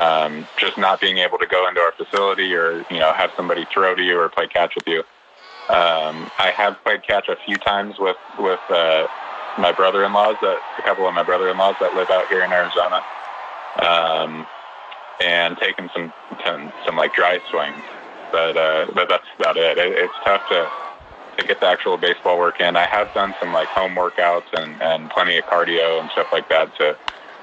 um, 0.00 0.46
just 0.56 0.78
not 0.78 1.00
being 1.00 1.18
able 1.18 1.38
to 1.38 1.46
go 1.46 1.68
into 1.68 1.80
our 1.80 1.92
facility 1.92 2.54
or 2.54 2.84
you 2.90 2.98
know 2.98 3.12
have 3.12 3.30
somebody 3.36 3.66
throw 3.72 3.94
to 3.94 4.02
you 4.02 4.18
or 4.18 4.28
play 4.28 4.46
catch 4.46 4.74
with 4.74 4.86
you. 4.86 5.00
Um, 5.68 6.30
I 6.38 6.52
have 6.56 6.82
played 6.82 7.02
catch 7.06 7.28
a 7.28 7.36
few 7.46 7.56
times 7.56 7.96
with 7.98 8.16
with 8.38 8.60
uh, 8.70 9.06
my 9.58 9.72
brother-in-laws 9.72 10.36
that 10.40 10.58
a 10.78 10.82
couple 10.82 11.06
of 11.06 11.14
my 11.14 11.22
brother-in-laws 11.22 11.76
that 11.80 11.94
live 11.94 12.10
out 12.10 12.26
here 12.28 12.42
in 12.42 12.52
Arizona, 12.52 13.02
um, 13.78 14.46
and 15.20 15.56
taken 15.58 15.88
some, 15.94 16.12
some 16.44 16.72
some 16.84 16.96
like 16.96 17.12
dry 17.12 17.40
swings. 17.50 17.84
But 18.32 18.56
uh, 18.56 18.86
but 18.94 19.08
that's 19.08 19.26
about 19.38 19.56
it. 19.56 19.78
it. 19.78 19.92
It's 19.92 20.14
tough 20.24 20.44
to 20.46 20.70
to 21.38 21.46
get 21.46 21.60
the 21.60 21.66
actual 21.66 21.96
baseball 21.96 22.38
work 22.38 22.60
in. 22.60 22.76
I 22.76 22.86
have 22.90 23.12
done 23.12 23.34
some 23.40 23.52
like 23.52 23.68
home 23.70 23.94
workouts 23.94 24.48
and 24.52 24.80
and 24.82 25.10
plenty 25.10 25.38
of 25.38 25.44
cardio 25.46 26.00
and 26.00 26.10
stuff 26.10 26.28
like 26.32 26.48
that 26.48 26.74
to 26.76 26.96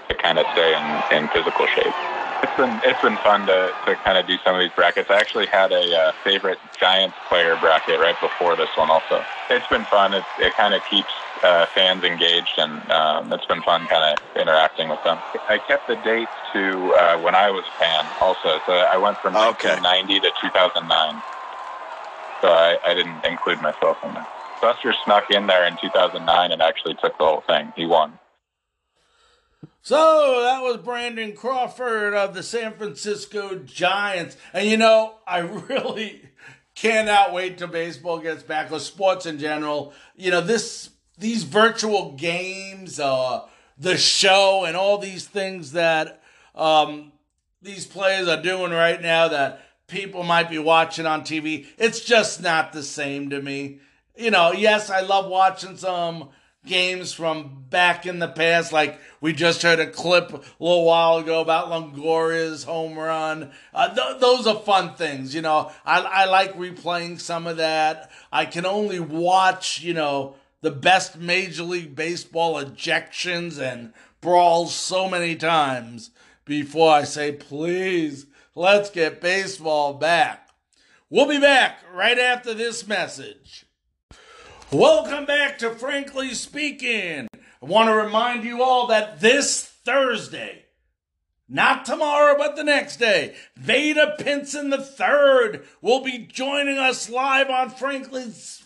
to 0.09 0.15
kind 0.15 0.39
of 0.39 0.45
stay 0.51 0.75
in 0.75 1.03
in 1.11 1.29
physical 1.29 1.67
shape. 1.67 1.95
It's 2.43 2.55
been 2.55 2.79
it's 2.83 3.01
been 3.01 3.17
fun 3.17 3.45
to, 3.47 3.73
to 3.85 3.95
kind 3.97 4.17
of 4.17 4.27
do 4.27 4.37
some 4.45 4.55
of 4.55 4.61
these 4.61 4.71
brackets. 4.75 5.09
I 5.09 5.19
actually 5.19 5.47
had 5.51 5.71
a 5.71 5.97
uh, 5.97 6.11
favorite 6.23 6.59
Giants 6.79 7.17
player 7.29 7.57
bracket 7.57 7.99
right 7.99 8.19
before 8.19 8.55
this 8.55 8.69
one. 8.75 8.89
Also, 8.89 9.25
it's 9.49 9.67
been 9.67 9.85
fun. 9.85 10.13
It 10.13 10.25
it 10.37 10.55
kind 10.55 10.73
of 10.73 10.83
keeps 10.89 11.13
uh, 11.43 11.65
fans 11.75 12.03
engaged, 12.03 12.53
and 12.57 12.71
um, 12.91 13.31
it's 13.33 13.45
been 13.45 13.61
fun 13.63 13.85
kind 13.87 14.17
of 14.17 14.41
interacting 14.41 14.89
with 14.89 15.03
them. 15.03 15.17
I 15.49 15.59
kept 15.67 15.87
the 15.87 15.95
dates 15.97 16.31
to 16.53 16.93
uh, 16.93 17.17
when 17.21 17.35
I 17.35 17.49
was 17.51 17.63
a 17.65 17.79
fan 17.79 18.05
also, 18.21 18.59
so 18.65 18.73
I 18.73 18.97
went 18.97 19.17
from 19.19 19.35
Okay. 19.35 19.75
1990 19.75 20.19
to 20.21 20.31
2009. 20.41 21.21
So 22.41 22.49
I, 22.49 22.77
I 22.85 22.93
didn't 22.93 23.25
include 23.25 23.61
myself 23.61 23.97
in 24.03 24.13
that. 24.13 24.27
Buster 24.61 24.93
snuck 25.05 25.29
in 25.31 25.47
there 25.47 25.67
in 25.67 25.77
2009 25.81 26.51
and 26.51 26.61
actually 26.61 26.95
took 26.95 27.17
the 27.17 27.25
whole 27.25 27.43
thing. 27.47 27.71
He 27.75 27.85
won. 27.85 28.13
So 29.81 30.41
that 30.43 30.61
was 30.61 30.77
Brandon 30.77 31.33
Crawford 31.33 32.13
of 32.13 32.33
the 32.33 32.43
San 32.43 32.73
Francisco 32.73 33.55
Giants. 33.59 34.35
And 34.53 34.67
you 34.67 34.77
know, 34.77 35.15
I 35.25 35.39
really 35.69 36.23
cannot 36.75 37.33
wait 37.33 37.57
till 37.57 37.67
baseball 37.67 38.19
gets 38.19 38.43
back 38.43 38.71
or 38.71 38.79
sports 38.79 39.25
in 39.25 39.39
general. 39.39 39.93
You 40.15 40.31
know, 40.31 40.41
this 40.41 40.89
these 41.17 41.43
virtual 41.43 42.13
games, 42.13 42.99
uh, 42.99 43.41
the 43.77 43.97
show 43.97 44.65
and 44.65 44.75
all 44.77 44.97
these 44.97 45.25
things 45.25 45.73
that 45.73 46.21
um, 46.55 47.11
these 47.61 47.85
players 47.85 48.27
are 48.27 48.41
doing 48.41 48.71
right 48.71 49.01
now 49.01 49.27
that 49.27 49.61
people 49.87 50.23
might 50.23 50.49
be 50.49 50.59
watching 50.59 51.05
on 51.05 51.21
TV. 51.21 51.65
It's 51.77 52.01
just 52.01 52.41
not 52.41 52.73
the 52.73 52.83
same 52.83 53.29
to 53.29 53.41
me. 53.41 53.79
You 54.15 54.31
know, 54.31 54.51
yes, 54.51 54.89
I 54.89 55.01
love 55.01 55.29
watching 55.29 55.77
some 55.77 56.29
games 56.65 57.13
from 57.13 57.65
back 57.69 58.05
in 58.05 58.19
the 58.19 58.27
past. 58.27 58.73
Like 58.73 58.99
we 59.21 59.33
just 59.33 59.61
heard 59.61 59.79
a 59.79 59.89
clip 59.89 60.31
a 60.31 60.41
little 60.59 60.85
while 60.85 61.17
ago 61.17 61.39
about 61.39 61.69
Longoria's 61.69 62.63
home 62.63 62.97
run. 62.97 63.51
Uh, 63.73 63.93
th- 63.93 64.19
those 64.19 64.45
are 64.47 64.59
fun 64.59 64.95
things. 64.95 65.33
You 65.33 65.41
know, 65.41 65.71
I, 65.85 66.01
I 66.01 66.25
like 66.25 66.57
replaying 66.57 67.19
some 67.19 67.47
of 67.47 67.57
that. 67.57 68.11
I 68.31 68.45
can 68.45 68.65
only 68.65 68.99
watch, 68.99 69.81
you 69.81 69.93
know, 69.93 70.35
the 70.61 70.71
best 70.71 71.17
Major 71.17 71.63
League 71.63 71.95
Baseball 71.95 72.55
ejections 72.63 73.59
and 73.59 73.93
brawls 74.21 74.73
so 74.73 75.09
many 75.09 75.35
times 75.35 76.09
before 76.45 76.91
I 76.91 77.03
say, 77.03 77.31
please, 77.31 78.25
let's 78.55 78.89
get 78.89 79.21
baseball 79.21 79.93
back. 79.93 80.49
We'll 81.09 81.27
be 81.27 81.39
back 81.39 81.79
right 81.93 82.17
after 82.17 82.53
this 82.53 82.87
message. 82.87 83.65
Welcome 84.71 85.25
back 85.25 85.59
to 85.59 85.69
Frankly 85.71 86.33
Speaking. 86.33 87.27
I 87.33 87.65
want 87.65 87.87
to 87.87 87.93
remind 87.93 88.43
you 88.43 88.63
all 88.63 88.87
that 88.87 89.19
this 89.19 89.63
Thursday, 89.63 90.65
not 91.47 91.85
tomorrow, 91.85 92.35
but 92.37 92.55
the 92.55 92.63
next 92.63 92.97
day, 92.97 93.35
Vada 93.55 94.15
Pinson 94.19 94.73
III 94.73 95.61
will 95.81 96.03
be 96.03 96.17
joining 96.17 96.77
us 96.77 97.09
live 97.09 97.49
on 97.49 97.69
Frankly 97.69 98.31
Speaking 98.31 98.56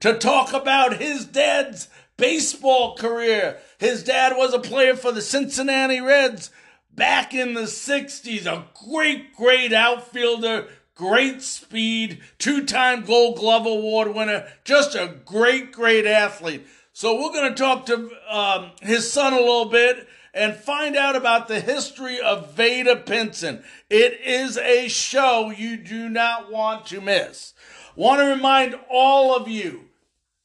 to 0.00 0.18
talk 0.18 0.52
about 0.52 1.00
his 1.00 1.24
dad's 1.26 1.88
baseball 2.16 2.96
career. 2.96 3.58
His 3.78 4.04
dad 4.04 4.36
was 4.36 4.52
a 4.52 4.58
player 4.58 4.94
for 4.94 5.12
the 5.12 5.22
Cincinnati 5.22 6.00
Reds 6.00 6.50
back 6.94 7.32
in 7.32 7.54
the 7.54 7.62
60s, 7.62 8.46
a 8.46 8.66
great, 8.88 9.34
great 9.34 9.72
outfielder, 9.72 10.68
great 10.94 11.42
speed, 11.42 12.20
two 12.38 12.64
time 12.64 13.04
Gold 13.04 13.38
Glove 13.38 13.66
Award 13.66 14.14
winner, 14.14 14.46
just 14.64 14.94
a 14.94 15.16
great, 15.24 15.72
great 15.72 16.06
athlete. 16.06 16.66
So, 16.92 17.14
we're 17.14 17.32
going 17.32 17.54
to 17.54 17.62
talk 17.62 17.86
to 17.86 18.10
um, 18.28 18.72
his 18.82 19.10
son 19.10 19.32
a 19.32 19.36
little 19.36 19.70
bit 19.70 20.06
and 20.34 20.54
find 20.54 20.96
out 20.96 21.16
about 21.16 21.48
the 21.48 21.60
history 21.60 22.20
of 22.20 22.54
Vada 22.54 22.96
Pinson. 22.96 23.64
It 23.88 24.20
is 24.20 24.58
a 24.58 24.88
show 24.88 25.50
you 25.50 25.76
do 25.76 26.08
not 26.08 26.52
want 26.52 26.86
to 26.86 27.00
miss. 27.00 27.54
Want 28.00 28.20
to 28.20 28.28
remind 28.28 28.78
all 28.88 29.36
of 29.36 29.46
you 29.46 29.84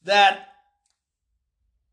that 0.04 0.46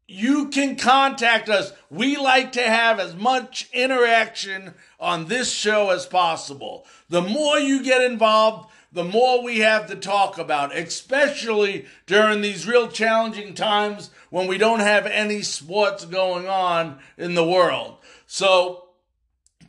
you 0.10 0.49
can 0.49 0.76
contact 0.76 1.47
us. 1.47 1.71
We 1.89 2.17
like 2.17 2.52
to 2.52 2.62
have 2.63 2.99
as 2.99 3.15
much 3.15 3.69
interaction 3.71 4.73
on 4.99 5.28
this 5.30 5.54
show 5.54 5.91
as 5.91 6.06
possible. 6.06 6.86
The 7.08 7.21
more 7.21 7.58
you 7.60 7.82
get 7.82 8.02
involved, 8.02 8.71
the 8.91 9.06
more 9.06 9.41
we 9.41 9.60
have 9.60 9.88
to 9.88 9.95
talk 9.95 10.38
about, 10.38 10.76
especially 10.76 11.86
during 12.08 12.41
these 12.41 12.67
real 12.67 12.89
challenging 12.89 13.54
times 13.54 14.10
when 14.32 14.47
we 14.47 14.58
don't 14.58 14.82
have 14.82 15.06
any 15.06 15.43
sports 15.43 16.04
going 16.04 16.45
on 16.45 16.99
in 17.17 17.36
the 17.36 17.47
world. 17.47 17.99
So 18.28 18.89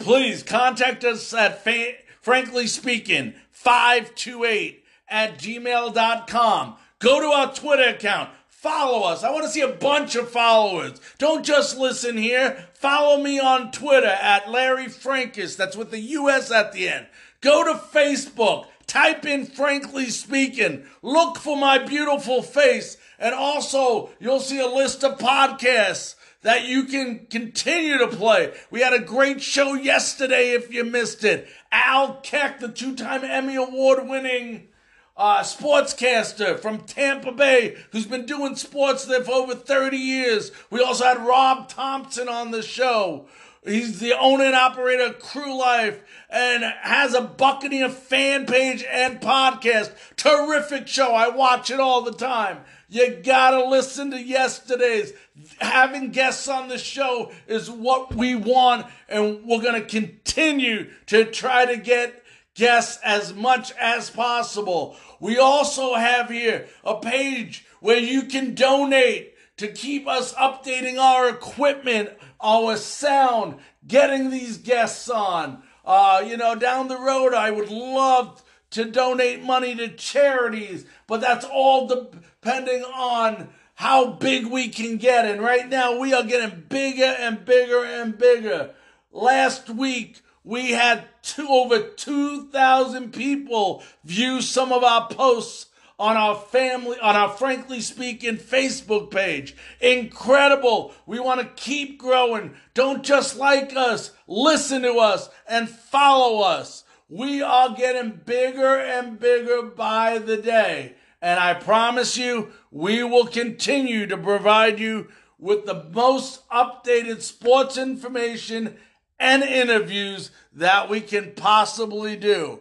please 0.01 0.43
contact 0.43 1.05
us 1.05 1.33
at 1.33 1.63
fa- 1.63 1.99
frankly 2.21 2.67
speaking 2.67 3.35
528 3.53 4.84
at 5.09 5.39
gmail.com. 5.39 6.77
Go 6.99 7.21
to 7.21 7.27
our 7.27 7.55
Twitter 7.55 7.91
account. 7.91 8.31
Follow 8.49 9.07
us. 9.07 9.23
I 9.23 9.31
want 9.31 9.45
to 9.45 9.51
see 9.51 9.61
a 9.61 9.69
bunch 9.69 10.17
of 10.17 10.31
followers. 10.31 10.99
Don't 11.19 11.45
just 11.45 11.77
listen 11.77 12.17
here. 12.17 12.67
Follow 12.73 13.23
me 13.23 13.39
on 13.39 13.71
Twitter 13.71 14.07
at 14.07 14.51
Larry 14.51 14.87
Frankus. 14.87 15.57
That's 15.57 15.77
with 15.77 15.91
the 15.91 16.01
US 16.01 16.51
at 16.51 16.73
the 16.73 16.89
end. 16.89 17.07
Go 17.43 17.65
to 17.65 17.79
Facebook. 17.79 18.67
Type 18.87 19.27
in 19.27 19.45
Frankly 19.45 20.07
Speaking. 20.07 20.85
Look 21.03 21.37
for 21.37 21.59
my 21.59 21.79
beautiful 21.79 22.43
face. 22.43 22.97
And 23.19 23.35
also, 23.35 24.11
you'll 24.19 24.41
see 24.41 24.61
a 24.61 24.67
list 24.67 25.05
of 25.05 25.19
podcasts 25.19 26.15
that 26.41 26.67
you 26.67 26.85
can 26.85 27.27
continue 27.31 27.99
to 27.99 28.09
play. 28.09 28.55
We 28.71 28.81
had 28.81 28.93
a 28.93 28.99
great 28.99 29.43
show 29.43 29.75
yesterday 29.75 30.53
if 30.53 30.73
you 30.73 30.85
missed 30.85 31.25
it. 31.25 31.49
Al 31.73 32.21
Keck, 32.23 32.61
the 32.61 32.69
two 32.69 32.95
time 32.95 33.25
Emmy 33.25 33.57
Award 33.57 34.09
winning 34.09 34.69
uh, 35.17 35.41
sportscaster 35.41 36.59
from 36.59 36.81
Tampa 36.81 37.33
Bay 37.33 37.77
who's 37.93 38.07
been 38.07 38.27
doing 38.27 38.57
sports 38.57 39.05
there 39.05 39.23
for 39.23 39.33
over 39.33 39.55
30 39.55 39.97
years. 39.97 40.51
We 40.71 40.83
also 40.83 41.05
had 41.05 41.25
Rob 41.25 41.69
Thompson 41.69 42.29
on 42.29 42.51
the 42.51 42.63
show. 42.63 43.27
He's 43.65 43.99
the 43.99 44.13
owner 44.19 44.45
and 44.45 44.55
operator 44.55 45.07
of 45.07 45.19
Crew 45.21 45.59
Life 45.59 46.03
and 46.29 46.63
has 46.83 47.15
a 47.15 47.23
Buccaneer 47.23 47.89
fan 47.89 48.45
page 48.45 48.85
and 48.91 49.21
podcast. 49.21 49.93
Terrific 50.17 50.87
show. 50.87 51.15
I 51.15 51.29
watch 51.29 51.71
it 51.71 51.81
all 51.81 52.03
the 52.03 52.13
time. 52.13 52.59
You 52.89 53.21
gotta 53.25 53.65
listen 53.65 54.11
to 54.11 54.23
yesterday's. 54.23 55.15
Having 55.61 56.11
guests 56.11 56.47
on 56.47 56.69
the 56.69 56.79
show 56.79 57.33
is 57.47 57.71
what 57.71 58.15
we 58.15 58.35
want, 58.35 58.87
and 59.09 59.45
we're 59.45 59.63
gonna 59.63 59.81
continue 59.81 60.91
to 61.07 61.25
try 61.25 61.65
to 61.65 61.77
get 61.77 62.23
guests 62.55 63.01
as 63.05 63.35
much 63.35 63.73
as 63.73 64.11
possible. 64.11 64.97
We 65.21 65.39
also 65.39 65.95
have 65.95 66.31
here 66.31 66.67
a 66.85 66.99
page 67.01 67.67
where 67.81 67.99
you 67.99 68.23
can 68.23 68.55
donate 68.55 69.35
to 69.57 69.69
keep 69.69 70.09
us 70.09 70.35
updating 70.35 70.99
our 70.99 71.29
equipment, 71.29 72.11
our 72.41 72.77
sound, 72.77 73.57
getting 73.87 74.31
these 74.31 74.59
guests 74.59 75.09
on. 75.09 75.63
Uh, 75.85 76.25
you 76.27 76.37
know, 76.37 76.55
down 76.55 76.89
the 76.89 76.99
road, 76.99 77.35
I 77.35 77.51
would 77.51 77.71
love 77.71 78.43
to 78.71 78.85
donate 78.85 79.43
money 79.43 79.75
to 79.77 79.89
charities, 79.89 80.85
but 81.07 81.21
that's 81.21 81.45
all 81.45 81.87
depending 81.87 82.83
on 82.83 83.49
how 83.77 84.13
big 84.13 84.47
we 84.47 84.69
can 84.69 84.97
get. 84.97 85.27
And 85.27 85.41
right 85.41 85.69
now, 85.69 85.99
we 85.99 86.13
are 86.13 86.25
getting 86.25 86.65
bigger 86.69 87.05
and 87.05 87.45
bigger 87.45 87.85
and 87.85 88.17
bigger. 88.17 88.75
Last 89.13 89.71
week, 89.71 90.23
we 90.45 90.73
had 90.73 91.05
two, 91.23 91.49
over 91.49 91.81
2,000 91.81 93.13
people 93.13 93.83
view 94.05 94.43
some 94.43 94.73
of 94.73 94.85
our 94.85 95.09
posts 95.09 95.67
on 95.99 96.17
our 96.17 96.37
family, 96.37 96.99
on 97.01 97.17
our 97.17 97.31
Frankly 97.31 97.81
Speaking 97.81 98.37
Facebook 98.37 99.11
page. 99.11 99.57
Incredible. 99.81 100.93
We 101.07 101.19
want 101.19 101.41
to 101.41 101.63
keep 101.63 101.99
growing. 101.99 102.55
Don't 102.75 103.03
just 103.03 103.37
like 103.39 103.75
us, 103.75 104.11
listen 104.27 104.83
to 104.83 104.95
us 104.97 105.31
and 105.49 105.69
follow 105.69 106.43
us. 106.43 106.85
We 107.09 107.43
are 107.43 107.75
getting 107.75 108.21
bigger 108.25 108.77
and 108.77 109.19
bigger 109.19 109.63
by 109.63 110.19
the 110.19 110.37
day. 110.37 110.97
And 111.23 111.41
I 111.41 111.55
promise 111.55 112.19
you, 112.19 112.53
we 112.71 113.03
will 113.03 113.27
continue 113.27 114.07
to 114.09 114.17
provide 114.19 114.79
you 114.79 115.09
with 115.39 115.65
the 115.65 115.85
most 115.93 116.47
updated 116.51 117.23
sports 117.23 117.79
information 117.79 118.77
and 119.19 119.43
interviews 119.43 120.31
that 120.53 120.89
we 120.89 121.01
can 121.01 121.33
possibly 121.33 122.17
do. 122.17 122.61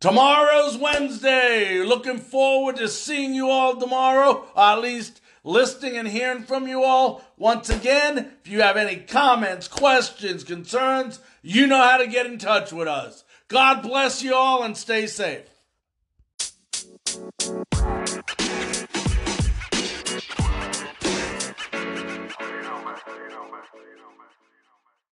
Tomorrow's 0.00 0.76
Wednesday. 0.76 1.82
Looking 1.82 2.18
forward 2.18 2.76
to 2.76 2.88
seeing 2.88 3.34
you 3.34 3.48
all 3.48 3.76
tomorrow, 3.76 4.46
or 4.54 4.62
at 4.62 4.80
least 4.80 5.20
listening 5.42 5.96
and 5.96 6.08
hearing 6.08 6.42
from 6.42 6.68
you 6.68 6.82
all. 6.84 7.22
Once 7.36 7.70
again, 7.70 8.32
if 8.44 8.48
you 8.48 8.60
have 8.60 8.76
any 8.76 8.96
comments, 8.96 9.68
questions, 9.68 10.44
concerns, 10.44 11.20
you 11.42 11.66
know 11.66 11.80
how 11.80 11.96
to 11.96 12.06
get 12.06 12.26
in 12.26 12.38
touch 12.38 12.72
with 12.72 12.88
us. 12.88 13.24
God 13.48 13.82
bless 13.82 14.22
you 14.22 14.34
all 14.34 14.62
and 14.62 14.76
stay 14.76 15.06
safe. 15.06 15.46